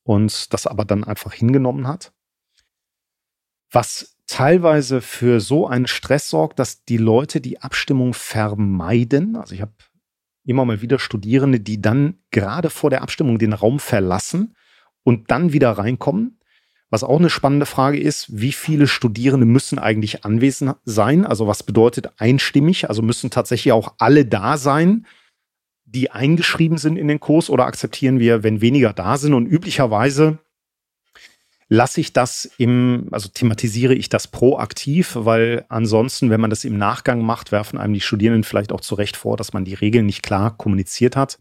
Und 0.03 0.53
das 0.53 0.67
aber 0.67 0.85
dann 0.85 1.05
einfach 1.05 1.33
hingenommen 1.33 1.87
hat. 1.87 2.13
Was 3.71 4.17
teilweise 4.27 5.01
für 5.01 5.41
so 5.41 5.67
einen 5.67 5.87
Stress 5.87 6.29
sorgt, 6.29 6.59
dass 6.59 6.85
die 6.85 6.97
Leute 6.97 7.41
die 7.41 7.61
Abstimmung 7.61 8.15
vermeiden. 8.15 9.37
Also 9.37 9.55
ich 9.55 9.61
habe 9.61 9.73
immer 10.45 10.65
mal 10.65 10.83
wieder 10.83 10.99
Studierende, 10.99 11.61
die 11.61 11.81
dann 11.81 12.19
gerade 12.31 12.71
vor 12.71 12.91
der 12.91 13.03
Abstimmung 13.03 13.39
den 13.39 13.53
Raum 13.53 13.79
verlassen 13.79 14.55
und 15.03 15.31
dann 15.31 15.53
wieder 15.53 15.73
reinkommen. 15.73 16.39
Was 16.91 17.03
auch 17.03 17.19
eine 17.19 17.31
spannende 17.31 17.67
Frage 17.67 17.99
ist, 17.99 18.27
wie 18.31 18.53
viele 18.53 18.87
Studierende 18.87 19.47
müssen 19.47 19.79
eigentlich 19.79 20.25
anwesend 20.25 20.77
sein? 20.85 21.27
Also 21.27 21.47
was 21.47 21.63
bedeutet 21.63 22.13
einstimmig? 22.19 22.89
Also 22.89 23.03
müssen 23.03 23.31
tatsächlich 23.31 23.73
auch 23.73 23.95
alle 23.99 24.27
da 24.27 24.57
sein, 24.57 25.07
die 25.85 26.11
eingeschrieben 26.11 26.79
sind 26.79 26.97
in 26.97 27.09
den 27.09 27.21
Kurs 27.21 27.51
oder 27.51 27.67
akzeptieren 27.67 28.21
wir, 28.21 28.43
wenn 28.43 28.61
weniger 28.61 28.93
da 28.93 29.17
sind? 29.17 29.35
Und 29.35 29.47
üblicherweise 29.47 30.39
lasse 31.69 32.01
ich 32.01 32.13
das 32.13 32.51
im, 32.59 33.09
also 33.11 33.29
thematisiere 33.29 33.95
ich 33.95 34.09
das 34.09 34.29
proaktiv, 34.29 35.17
weil 35.19 35.65
ansonsten, 35.69 36.31
wenn 36.31 36.41
man 36.41 36.51
das 36.51 36.65
im 36.65 36.79
Nachgang 36.79 37.23
macht, 37.23 37.53
werfen 37.53 37.79
einem 37.79 37.95
die 37.95 38.01
Studierenden 38.01 38.45
vielleicht 38.45 38.73
auch 38.73 38.81
zu 38.81 38.95
Recht 38.95 39.17
vor, 39.17 39.37
dass 39.37 39.53
man 39.53 39.65
die 39.65 39.75
Regeln 39.75 40.07
nicht 40.07 40.23
klar 40.23 40.57
kommuniziert 40.57 41.17
hat. 41.17 41.39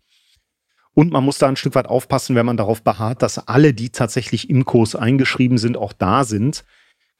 Und 0.93 1.11
man 1.11 1.23
muss 1.23 1.39
da 1.39 1.47
ein 1.47 1.55
Stück 1.55 1.75
weit 1.75 1.87
aufpassen, 1.87 2.35
wenn 2.35 2.45
man 2.45 2.57
darauf 2.57 2.83
beharrt, 2.83 3.21
dass 3.21 3.47
alle, 3.47 3.73
die 3.73 3.89
tatsächlich 3.89 4.49
im 4.49 4.63
Kurs 4.63 4.95
eingeschrieben 4.95 5.57
sind, 5.57 5.75
auch 5.75 5.91
da 5.91 6.23
sind, 6.23 6.63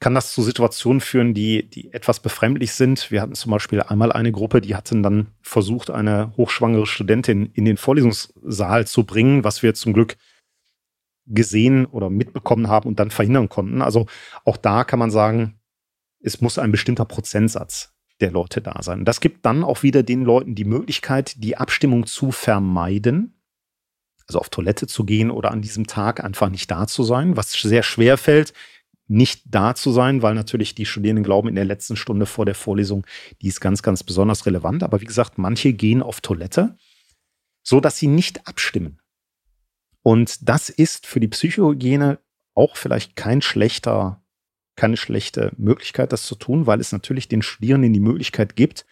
kann 0.00 0.14
das 0.14 0.32
zu 0.32 0.42
Situationen 0.42 1.00
führen, 1.00 1.34
die, 1.34 1.68
die 1.68 1.92
etwas 1.92 2.20
befremdlich 2.20 2.72
sind. 2.72 3.10
Wir 3.10 3.22
hatten 3.22 3.34
zum 3.34 3.50
Beispiel 3.50 3.80
einmal 3.80 4.12
eine 4.12 4.32
Gruppe, 4.32 4.60
die 4.60 4.76
hatten 4.76 5.02
dann 5.02 5.28
versucht, 5.42 5.90
eine 5.90 6.32
hochschwangere 6.36 6.86
Studentin 6.86 7.46
in 7.54 7.64
den 7.64 7.76
Vorlesungssaal 7.76 8.86
zu 8.86 9.04
bringen, 9.04 9.44
was 9.44 9.62
wir 9.62 9.74
zum 9.74 9.92
Glück 9.92 10.16
gesehen 11.26 11.86
oder 11.86 12.10
mitbekommen 12.10 12.68
haben 12.68 12.88
und 12.88 12.98
dann 13.00 13.10
verhindern 13.10 13.48
konnten. 13.48 13.82
Also 13.82 14.06
auch 14.44 14.56
da 14.56 14.84
kann 14.84 14.98
man 14.98 15.10
sagen, 15.10 15.58
es 16.20 16.40
muss 16.40 16.58
ein 16.58 16.72
bestimmter 16.72 17.04
Prozentsatz 17.04 17.92
der 18.20 18.30
Leute 18.30 18.60
da 18.60 18.82
sein. 18.82 19.04
Das 19.04 19.20
gibt 19.20 19.44
dann 19.44 19.64
auch 19.64 19.82
wieder 19.82 20.02
den 20.02 20.22
Leuten 20.24 20.54
die 20.54 20.64
Möglichkeit, 20.64 21.42
die 21.42 21.56
Abstimmung 21.56 22.06
zu 22.06 22.30
vermeiden, 22.30 23.40
also 24.26 24.38
auf 24.38 24.48
Toilette 24.48 24.86
zu 24.86 25.04
gehen 25.04 25.30
oder 25.30 25.50
an 25.50 25.62
diesem 25.62 25.86
Tag 25.86 26.22
einfach 26.22 26.48
nicht 26.48 26.70
da 26.70 26.86
zu 26.86 27.02
sein, 27.02 27.36
was 27.36 27.52
sehr 27.52 27.82
schwer 27.82 28.16
fällt, 28.16 28.54
nicht 29.06 29.42
da 29.46 29.74
zu 29.74 29.92
sein, 29.92 30.22
weil 30.22 30.34
natürlich 30.34 30.74
die 30.74 30.86
Studierenden 30.86 31.24
glauben, 31.24 31.48
in 31.48 31.56
der 31.56 31.66
letzten 31.66 31.96
Stunde 31.96 32.24
vor 32.24 32.46
der 32.46 32.54
Vorlesung, 32.54 33.06
die 33.42 33.48
ist 33.48 33.60
ganz, 33.60 33.82
ganz 33.82 34.02
besonders 34.02 34.46
relevant. 34.46 34.82
Aber 34.82 35.00
wie 35.00 35.06
gesagt, 35.06 35.36
manche 35.36 35.74
gehen 35.74 36.02
auf 36.02 36.20
Toilette, 36.20 36.76
so 37.62 37.80
dass 37.80 37.98
sie 37.98 38.06
nicht 38.06 38.46
abstimmen. 38.46 39.00
Und 40.04 40.48
das 40.48 40.68
ist 40.68 41.06
für 41.06 41.18
die 41.18 41.28
Psychohygiene 41.28 42.18
auch 42.54 42.76
vielleicht 42.76 43.16
kein 43.16 43.40
schlechter, 43.40 44.22
keine 44.76 44.98
schlechte 44.98 45.52
Möglichkeit, 45.56 46.12
das 46.12 46.24
zu 46.24 46.34
tun, 46.34 46.66
weil 46.66 46.78
es 46.78 46.92
natürlich 46.92 47.26
den 47.26 47.40
Studierenden 47.40 47.94
die 47.94 48.00
Möglichkeit 48.00 48.54
gibt, 48.54 48.84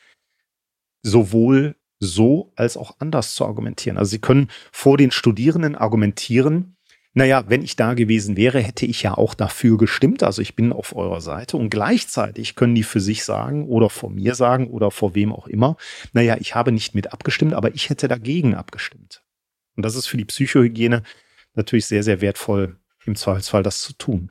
sowohl 1.03 1.77
so 2.01 2.53
als 2.57 2.79
auch 2.79 2.97
anders 2.99 3.35
zu 3.35 3.45
argumentieren. 3.45 3.99
Also 3.99 4.11
sie 4.11 4.21
können 4.21 4.49
vor 4.73 4.97
den 4.97 5.11
Studierenden 5.11 5.77
argumentieren, 5.77 6.77
naja, 7.13 7.45
wenn 7.47 7.63
ich 7.63 7.77
da 7.77 7.93
gewesen 7.93 8.39
wäre, 8.39 8.61
hätte 8.61 8.87
ich 8.87 9.03
ja 9.03 9.15
auch 9.15 9.35
dafür 9.35 9.77
gestimmt. 9.77 10.23
Also 10.23 10.41
ich 10.41 10.57
bin 10.57 10.73
auf 10.73 10.97
eurer 10.97 11.21
Seite. 11.21 11.59
Und 11.59 11.69
gleichzeitig 11.69 12.55
können 12.55 12.75
die 12.75 12.85
für 12.85 13.01
sich 13.01 13.25
sagen 13.25 13.69
oder 13.69 13.91
vor 13.91 14.09
mir 14.09 14.35
sagen 14.35 14.69
oder 14.69 14.91
vor 14.91 15.15
wem 15.15 15.31
auch 15.31 15.47
immer, 15.47 15.77
naja, 16.15 16.39
ich 16.41 16.55
habe 16.55 16.73
nicht 16.73 16.95
mit 16.95 17.13
abgestimmt, 17.13 17.53
aber 17.53 17.75
ich 17.75 17.91
hätte 17.91 18.09
dagegen 18.09 18.55
abgestimmt. 18.55 19.23
Und 19.77 19.85
das 19.85 19.95
ist 19.95 20.07
für 20.07 20.17
die 20.17 20.25
Psychohygiene 20.25 21.03
natürlich 21.55 21.87
sehr, 21.87 22.03
sehr 22.03 22.21
wertvoll, 22.21 22.79
im 23.05 23.17
Zweifelsfall 23.17 23.63
das 23.63 23.81
zu 23.81 23.93
tun. 23.95 24.31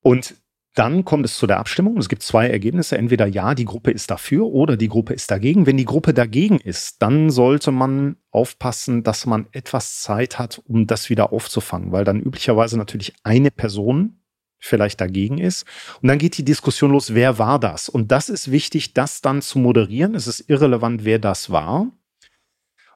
Und 0.00 0.36
dann 0.76 1.06
kommt 1.06 1.24
es 1.24 1.38
zu 1.38 1.46
der 1.46 1.58
Abstimmung. 1.58 1.96
Es 1.96 2.08
gibt 2.10 2.22
zwei 2.22 2.48
Ergebnisse. 2.48 2.98
Entweder 2.98 3.26
ja, 3.26 3.54
die 3.54 3.64
Gruppe 3.64 3.90
ist 3.90 4.10
dafür 4.10 4.46
oder 4.46 4.76
die 4.76 4.88
Gruppe 4.88 5.14
ist 5.14 5.30
dagegen. 5.30 5.66
Wenn 5.66 5.78
die 5.78 5.86
Gruppe 5.86 6.12
dagegen 6.12 6.58
ist, 6.58 7.00
dann 7.00 7.30
sollte 7.30 7.72
man 7.72 8.16
aufpassen, 8.30 9.02
dass 9.02 9.24
man 9.24 9.46
etwas 9.52 10.02
Zeit 10.02 10.38
hat, 10.38 10.60
um 10.66 10.86
das 10.86 11.08
wieder 11.08 11.32
aufzufangen, 11.32 11.92
weil 11.92 12.04
dann 12.04 12.20
üblicherweise 12.20 12.76
natürlich 12.76 13.14
eine 13.22 13.50
Person 13.50 14.20
vielleicht 14.58 15.00
dagegen 15.00 15.38
ist. 15.38 15.64
Und 16.02 16.08
dann 16.08 16.18
geht 16.18 16.36
die 16.36 16.44
Diskussion 16.44 16.92
los, 16.92 17.14
wer 17.14 17.38
war 17.38 17.58
das? 17.58 17.88
Und 17.88 18.12
das 18.12 18.28
ist 18.28 18.50
wichtig, 18.50 18.92
das 18.92 19.22
dann 19.22 19.40
zu 19.40 19.58
moderieren. 19.58 20.14
Es 20.14 20.26
ist 20.26 20.40
irrelevant, 20.50 21.06
wer 21.06 21.18
das 21.18 21.50
war. 21.50 21.90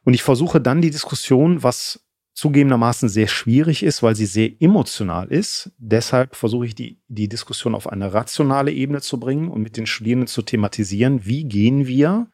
Und 0.04 0.14
ich 0.14 0.22
versuche 0.22 0.60
dann 0.60 0.80
die 0.80 0.90
Diskussion, 0.90 1.62
was 1.62 2.04
zugegebenermaßen 2.34 3.08
sehr 3.08 3.28
schwierig 3.28 3.82
ist, 3.82 4.02
weil 4.02 4.14
sie 4.14 4.26
sehr 4.26 4.50
emotional 4.60 5.28
ist. 5.28 5.72
Deshalb 5.78 6.36
versuche 6.36 6.66
ich 6.66 6.74
die, 6.74 7.00
die 7.08 7.28
Diskussion 7.28 7.74
auf 7.74 7.88
eine 7.88 8.14
rationale 8.14 8.72
Ebene 8.72 9.00
zu 9.00 9.20
bringen 9.20 9.48
und 9.48 9.62
mit 9.62 9.76
den 9.76 9.86
Studierenden 9.86 10.26
zu 10.26 10.42
thematisieren, 10.42 11.26
wie 11.26 11.44
gehen 11.44 11.86
wir 11.86 12.28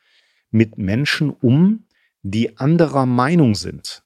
mit 0.50 0.78
Menschen 0.78 1.30
um, 1.30 1.86
die 2.22 2.56
anderer 2.58 3.06
Meinung 3.06 3.54
sind 3.54 4.04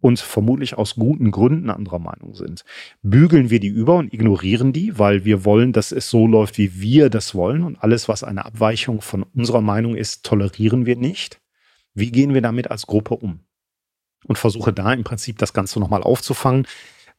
und 0.00 0.20
vermutlich 0.20 0.74
aus 0.74 0.94
guten 0.94 1.30
Gründen 1.30 1.70
anderer 1.70 1.98
Meinung 1.98 2.34
sind. 2.34 2.64
Bügeln 3.02 3.50
wir 3.50 3.60
die 3.60 3.68
über 3.68 3.96
und 3.96 4.12
ignorieren 4.12 4.72
die, 4.72 4.98
weil 4.98 5.24
wir 5.24 5.44
wollen, 5.44 5.72
dass 5.72 5.92
es 5.92 6.10
so 6.10 6.26
läuft, 6.26 6.58
wie 6.58 6.80
wir 6.80 7.10
das 7.10 7.34
wollen 7.34 7.64
und 7.64 7.82
alles, 7.82 8.08
was 8.08 8.22
eine 8.22 8.44
Abweichung 8.44 9.00
von 9.00 9.22
unserer 9.22 9.60
Meinung 9.60 9.96
ist, 9.96 10.24
tolerieren 10.24 10.86
wir 10.86 10.96
nicht. 10.96 11.40
Wie 11.96 12.12
gehen 12.12 12.34
wir 12.34 12.42
damit 12.42 12.70
als 12.70 12.86
Gruppe 12.86 13.14
um? 13.14 13.40
Und 14.26 14.36
versuche 14.36 14.72
da 14.72 14.92
im 14.92 15.02
Prinzip 15.02 15.38
das 15.38 15.54
Ganze 15.54 15.80
nochmal 15.80 16.02
aufzufangen, 16.02 16.66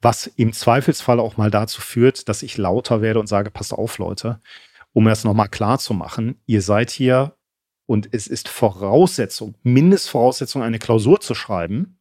was 0.01 0.27
im 0.27 0.53
Zweifelsfall 0.53 1.19
auch 1.19 1.35
mal 1.35 1.49
dazu 1.49 1.81
führt, 1.81 2.29
dass 2.29 2.43
ich 2.43 2.57
lauter 2.57 3.01
werde 3.01 3.19
und 3.19 3.27
sage, 3.27 3.49
passt 3.49 3.73
auf, 3.73 3.97
Leute, 3.97 4.39
um 4.93 5.07
es 5.07 5.23
nochmal 5.23 5.49
klar 5.49 5.79
zu 5.79 5.95
machen, 5.95 6.39
ihr 6.45 6.61
seid 6.61 6.91
hier 6.91 7.35
und 7.87 8.09
es 8.11 8.27
ist 8.27 8.49
Voraussetzung, 8.49 9.55
Mindestvoraussetzung, 9.63 10.61
eine 10.61 10.77
Klausur 10.77 11.21
zu 11.21 11.33
schreiben. 11.33 11.99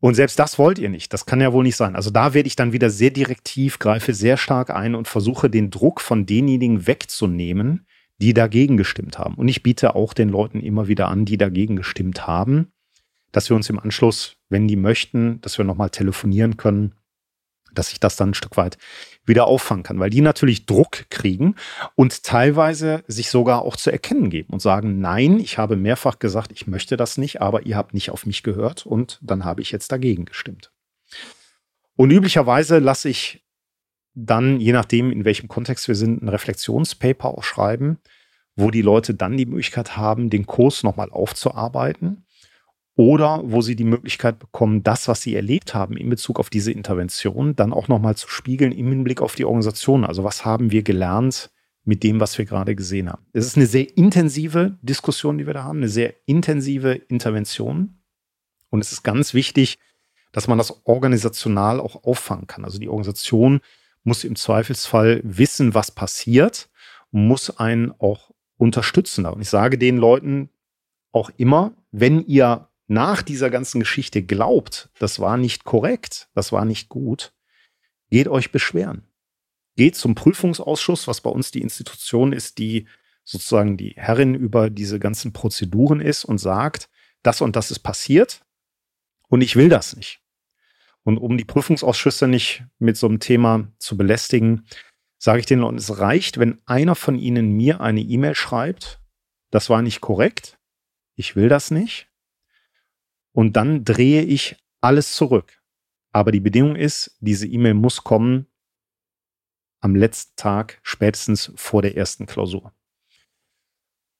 Und 0.00 0.14
selbst 0.14 0.38
das 0.38 0.58
wollt 0.58 0.78
ihr 0.78 0.90
nicht. 0.90 1.14
Das 1.14 1.24
kann 1.24 1.40
ja 1.40 1.54
wohl 1.54 1.62
nicht 1.64 1.76
sein. 1.76 1.96
Also 1.96 2.10
da 2.10 2.34
werde 2.34 2.48
ich 2.48 2.56
dann 2.56 2.72
wieder 2.74 2.90
sehr 2.90 3.10
direktiv, 3.10 3.78
greife 3.78 4.12
sehr 4.12 4.36
stark 4.36 4.68
ein 4.68 4.94
und 4.94 5.08
versuche 5.08 5.48
den 5.48 5.70
Druck 5.70 6.02
von 6.02 6.26
denjenigen 6.26 6.86
wegzunehmen, 6.86 7.86
die 8.18 8.34
dagegen 8.34 8.76
gestimmt 8.76 9.18
haben. 9.18 9.34
Und 9.34 9.48
ich 9.48 9.62
biete 9.62 9.94
auch 9.94 10.14
den 10.14 10.28
Leuten 10.28 10.60
immer 10.60 10.88
wieder 10.88 11.08
an, 11.08 11.24
die 11.24 11.38
dagegen 11.38 11.76
gestimmt 11.76 12.26
haben, 12.26 12.72
dass 13.32 13.50
wir 13.50 13.56
uns 13.56 13.68
im 13.68 13.78
Anschluss, 13.78 14.36
wenn 14.48 14.68
die 14.68 14.76
möchten, 14.76 15.40
dass 15.40 15.58
wir 15.58 15.64
nochmal 15.64 15.90
telefonieren 15.90 16.56
können, 16.56 16.94
dass 17.74 17.92
ich 17.92 18.00
das 18.00 18.16
dann 18.16 18.30
ein 18.30 18.34
Stück 18.34 18.56
weit 18.56 18.78
wieder 19.26 19.46
auffangen 19.46 19.82
kann, 19.82 19.98
weil 19.98 20.10
die 20.10 20.20
natürlich 20.20 20.66
Druck 20.66 21.06
kriegen 21.10 21.56
und 21.96 22.22
teilweise 22.22 23.02
sich 23.08 23.30
sogar 23.30 23.62
auch 23.62 23.76
zu 23.76 23.90
erkennen 23.90 24.30
geben 24.30 24.52
und 24.52 24.62
sagen, 24.62 25.00
nein, 25.00 25.40
ich 25.40 25.58
habe 25.58 25.76
mehrfach 25.76 26.18
gesagt, 26.20 26.52
ich 26.52 26.66
möchte 26.66 26.96
das 26.96 27.18
nicht, 27.18 27.42
aber 27.42 27.66
ihr 27.66 27.76
habt 27.76 27.94
nicht 27.94 28.10
auf 28.10 28.26
mich 28.26 28.42
gehört 28.44 28.86
und 28.86 29.18
dann 29.22 29.44
habe 29.44 29.60
ich 29.60 29.72
jetzt 29.72 29.90
dagegen 29.90 30.24
gestimmt. 30.24 30.70
Und 31.96 32.10
üblicherweise 32.10 32.78
lasse 32.78 33.08
ich 33.08 33.43
dann, 34.14 34.60
je 34.60 34.72
nachdem, 34.72 35.10
in 35.10 35.24
welchem 35.24 35.48
Kontext 35.48 35.88
wir 35.88 35.94
sind, 35.94 36.22
ein 36.22 36.28
Reflexionspaper 36.28 37.28
auch 37.28 37.42
schreiben, 37.42 37.98
wo 38.56 38.70
die 38.70 38.82
Leute 38.82 39.14
dann 39.14 39.36
die 39.36 39.46
Möglichkeit 39.46 39.96
haben, 39.96 40.30
den 40.30 40.46
Kurs 40.46 40.82
nochmal 40.82 41.10
aufzuarbeiten 41.10 42.24
oder 42.96 43.42
wo 43.44 43.60
sie 43.60 43.74
die 43.74 43.84
Möglichkeit 43.84 44.38
bekommen, 44.38 44.84
das, 44.84 45.08
was 45.08 45.22
sie 45.22 45.34
erlebt 45.34 45.74
haben 45.74 45.96
in 45.96 46.08
Bezug 46.08 46.38
auf 46.38 46.50
diese 46.50 46.70
Intervention, 46.70 47.56
dann 47.56 47.72
auch 47.72 47.88
nochmal 47.88 48.16
zu 48.16 48.28
spiegeln 48.28 48.70
im 48.70 48.88
Hinblick 48.88 49.20
auf 49.20 49.34
die 49.34 49.44
Organisation. 49.44 50.04
Also 50.04 50.22
was 50.22 50.44
haben 50.44 50.70
wir 50.70 50.84
gelernt 50.84 51.50
mit 51.84 52.02
dem, 52.02 52.20
was 52.20 52.38
wir 52.38 52.44
gerade 52.44 52.74
gesehen 52.74 53.10
haben. 53.10 53.26
Es 53.32 53.44
ist 53.44 53.56
eine 53.56 53.66
sehr 53.66 53.96
intensive 53.96 54.78
Diskussion, 54.80 55.36
die 55.38 55.46
wir 55.46 55.54
da 55.54 55.64
haben, 55.64 55.78
eine 55.78 55.88
sehr 55.88 56.14
intensive 56.24 56.92
Intervention. 56.94 57.98
Und 58.70 58.80
es 58.80 58.92
ist 58.92 59.02
ganz 59.02 59.34
wichtig, 59.34 59.78
dass 60.32 60.48
man 60.48 60.56
das 60.56 60.86
organisational 60.86 61.80
auch 61.80 62.04
auffangen 62.04 62.46
kann. 62.46 62.64
Also 62.64 62.78
die 62.78 62.88
Organisation 62.88 63.60
muss 64.04 64.24
im 64.24 64.36
Zweifelsfall 64.36 65.20
wissen, 65.24 65.74
was 65.74 65.90
passiert, 65.90 66.68
muss 67.10 67.58
einen 67.58 67.92
auch 67.98 68.30
unterstützen. 68.56 69.26
Und 69.26 69.40
ich 69.40 69.48
sage 69.48 69.78
den 69.78 69.96
Leuten 69.96 70.50
auch 71.12 71.30
immer, 71.36 71.74
wenn 71.90 72.24
ihr 72.26 72.68
nach 72.86 73.22
dieser 73.22 73.50
ganzen 73.50 73.80
Geschichte 73.80 74.22
glaubt, 74.22 74.90
das 74.98 75.18
war 75.20 75.36
nicht 75.36 75.64
korrekt, 75.64 76.28
das 76.34 76.52
war 76.52 76.64
nicht 76.64 76.88
gut, 76.88 77.32
geht 78.10 78.28
euch 78.28 78.52
beschweren. 78.52 79.08
Geht 79.76 79.96
zum 79.96 80.14
Prüfungsausschuss, 80.14 81.08
was 81.08 81.20
bei 81.20 81.30
uns 81.30 81.50
die 81.50 81.62
Institution 81.62 82.32
ist, 82.32 82.58
die 82.58 82.86
sozusagen 83.24 83.76
die 83.76 83.94
Herrin 83.96 84.34
über 84.34 84.70
diese 84.70 84.98
ganzen 85.00 85.32
Prozeduren 85.32 86.00
ist 86.00 86.24
und 86.24 86.38
sagt, 86.38 86.90
das 87.22 87.40
und 87.40 87.56
das 87.56 87.70
ist 87.70 87.80
passiert 87.80 88.44
und 89.28 89.40
ich 89.40 89.56
will 89.56 89.68
das 89.68 89.96
nicht. 89.96 90.20
Und 91.04 91.18
um 91.18 91.36
die 91.36 91.44
Prüfungsausschüsse 91.44 92.26
nicht 92.26 92.64
mit 92.78 92.96
so 92.96 93.06
einem 93.06 93.20
Thema 93.20 93.68
zu 93.78 93.96
belästigen, 93.96 94.66
sage 95.18 95.40
ich 95.40 95.46
den 95.46 95.60
Leuten, 95.60 95.76
es 95.76 95.98
reicht, 95.98 96.38
wenn 96.38 96.60
einer 96.66 96.94
von 96.94 97.18
ihnen 97.18 97.52
mir 97.52 97.80
eine 97.80 98.00
E-Mail 98.00 98.34
schreibt, 98.34 99.00
das 99.50 99.70
war 99.70 99.82
nicht 99.82 100.00
korrekt, 100.00 100.58
ich 101.14 101.36
will 101.36 101.48
das 101.48 101.70
nicht. 101.70 102.08
Und 103.32 103.54
dann 103.56 103.84
drehe 103.84 104.22
ich 104.22 104.56
alles 104.80 105.14
zurück. 105.14 105.60
Aber 106.12 106.32
die 106.32 106.40
Bedingung 106.40 106.76
ist, 106.76 107.16
diese 107.20 107.46
E-Mail 107.46 107.74
muss 107.74 108.04
kommen 108.04 108.46
am 109.80 109.94
letzten 109.94 110.36
Tag, 110.36 110.80
spätestens 110.82 111.52
vor 111.56 111.82
der 111.82 111.96
ersten 111.96 112.26
Klausur. 112.26 112.72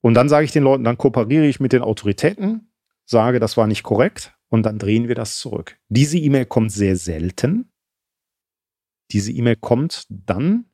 Und 0.03 0.15
dann 0.15 0.29
sage 0.29 0.45
ich 0.45 0.53
den 0.53 0.65
Leuten, 0.65 0.85
dann 0.85 0.99
kooperiere 0.99 1.47
ich 1.47 1.61
mit 1.61 1.73
den 1.73 1.81
Autoritäten, 1.81 2.71
sage, 3.07 3.41
das 3.41 3.57
war 3.57 3.67
nicht 3.67 3.83
korrekt 3.83 4.34
und 4.49 4.65
dann 4.65 4.79
drehen 4.79 5.09
wir 5.09 5.15
das 5.15 5.39
zurück. 5.39 5.79
Diese 5.89 6.19
E-Mail 6.19 6.47
kommt 6.47 6.73
sehr 6.73 6.97
selten. 6.97 7.73
Diese 9.11 9.33
E-Mail 9.33 9.57
kommt 9.57 10.07
dann, 10.09 10.67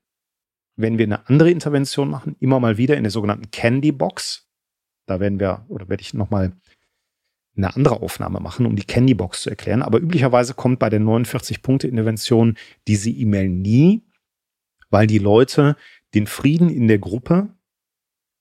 wenn 0.77 0.99
wir 0.99 1.05
eine 1.05 1.29
andere 1.29 1.51
Intervention 1.51 2.09
machen, 2.09 2.37
immer 2.41 2.61
mal 2.61 2.79
wieder 2.79 2.97
in 2.97 3.05
der 3.05 3.11
sogenannten 3.11 3.51
Candy 3.51 3.93
Box. 3.93 4.49
Da 5.07 5.21
werden 5.21 5.41
wir, 5.41 5.65
oder 5.69 5.89
werde 5.89 6.03
ich 6.03 6.15
nochmal 6.15 6.53
eine 7.57 7.75
andere 7.75 8.01
Aufnahme 8.01 8.41
machen, 8.41 8.67
um 8.67 8.77
die 8.77 8.85
Candy 8.85 9.15
Box 9.15 9.43
zu 9.43 9.51
erklären. 9.51 9.83
Aber 9.83 9.99
üblicherweise 9.99 10.55
kommt 10.55 10.79
bei 10.79 10.89
der 10.89 11.01
49-Punkte-Intervention 11.01 12.57
diese 12.87 13.11
E-Mail 13.11 13.49
nie, 13.49 14.07
weil 14.89 15.07
die 15.07 15.19
Leute 15.19 15.77
den 16.15 16.27
Frieden 16.27 16.71
in 16.71 16.89
der 16.89 16.99
Gruppe 16.99 17.55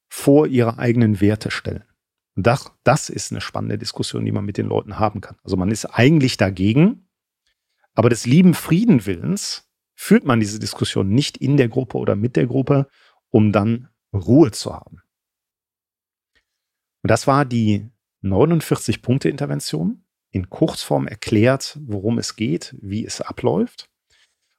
vor 0.10 0.48
ihre 0.48 0.78
eigenen 0.80 1.22
Werte 1.22 1.52
stellen. 1.52 1.84
Und 2.40 2.48
das, 2.48 2.72
das 2.86 3.10
ist 3.10 3.34
eine 3.34 3.42
spannende 3.42 3.78
Diskussion, 3.78 4.24
die 4.24 4.32
man 4.32 4.46
mit 4.46 4.58
den 4.58 4.66
Leuten 4.66 4.98
haben 4.98 5.20
kann. 5.20 5.36
Also 5.44 5.58
man 5.58 5.70
ist 5.72 5.84
eigentlich 5.88 6.38
dagegen, 6.38 7.10
aber 7.96 8.08
des 8.08 8.26
lieben 8.26 8.54
Friedenwillens 8.54 9.70
führt 9.94 10.24
man 10.24 10.40
diese 10.40 10.58
Diskussion 10.58 11.10
nicht 11.10 11.36
in 11.36 11.58
der 11.58 11.68
Gruppe 11.68 11.98
oder 11.98 12.16
mit 12.16 12.38
der 12.38 12.48
Gruppe, 12.48 12.88
um 13.30 13.52
dann 13.52 13.90
Ruhe 14.14 14.52
zu 14.52 14.74
haben. 14.74 15.02
Und 17.04 17.12
das 17.12 17.28
war 17.28 17.44
die 17.44 17.90
49-Punkte-Intervention 18.24 20.06
in 20.32 20.50
Kurzform 20.50 21.08
erklärt, 21.08 21.78
worum 21.82 22.20
es 22.20 22.38
geht, 22.38 22.74
wie 22.80 23.06
es 23.06 23.20
abläuft. 23.20 23.90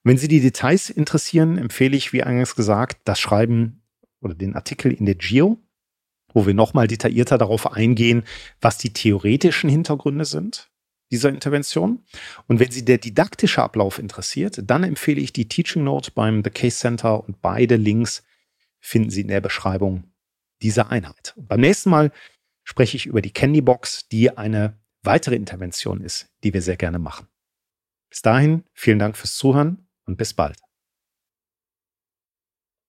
Wenn 0.04 0.18
Sie 0.18 0.28
die 0.28 0.42
Details 0.42 0.90
interessieren, 0.90 1.56
empfehle 1.56 1.96
ich, 1.96 2.12
wie 2.12 2.24
eingangs 2.24 2.54
gesagt, 2.54 3.00
das 3.04 3.18
Schreiben 3.18 3.82
oder 4.20 4.34
den 4.34 4.54
Artikel 4.54 4.92
in 4.92 5.06
der 5.06 5.14
GIO, 5.14 5.56
wo 6.34 6.46
wir 6.46 6.54
nochmal 6.54 6.86
detaillierter 6.86 7.38
darauf 7.38 7.72
eingehen, 7.72 8.24
was 8.60 8.78
die 8.78 8.92
theoretischen 8.92 9.70
Hintergründe 9.70 10.24
sind 10.24 10.70
dieser 11.10 11.28
Intervention. 11.28 12.04
Und 12.46 12.60
wenn 12.60 12.70
Sie 12.70 12.84
der 12.84 12.98
didaktische 12.98 13.62
Ablauf 13.62 13.98
interessiert, 13.98 14.60
dann 14.64 14.84
empfehle 14.84 15.20
ich 15.20 15.32
die 15.32 15.48
Teaching 15.48 15.84
Note 15.84 16.12
beim 16.12 16.42
The 16.44 16.50
Case 16.50 16.78
Center 16.78 17.24
und 17.24 17.42
beide 17.42 17.76
Links 17.76 18.22
finden 18.80 19.10
Sie 19.10 19.22
in 19.22 19.28
der 19.28 19.40
Beschreibung 19.40 20.04
dieser 20.62 20.90
Einheit. 20.90 21.34
Und 21.36 21.48
beim 21.48 21.60
nächsten 21.60 21.90
Mal 21.90 22.12
spreche 22.62 22.96
ich 22.96 23.06
über 23.06 23.22
die 23.22 23.32
Candy 23.32 23.60
Box, 23.60 24.08
die 24.08 24.36
eine 24.36 24.78
weitere 25.02 25.34
Intervention 25.34 26.00
ist, 26.00 26.28
die 26.44 26.54
wir 26.54 26.62
sehr 26.62 26.76
gerne 26.76 26.98
machen. 26.98 27.26
Bis 28.10 28.22
dahin, 28.22 28.64
vielen 28.72 28.98
Dank 28.98 29.16
fürs 29.16 29.36
Zuhören 29.36 29.88
und 30.04 30.16
bis 30.16 30.34
bald. 30.34 30.69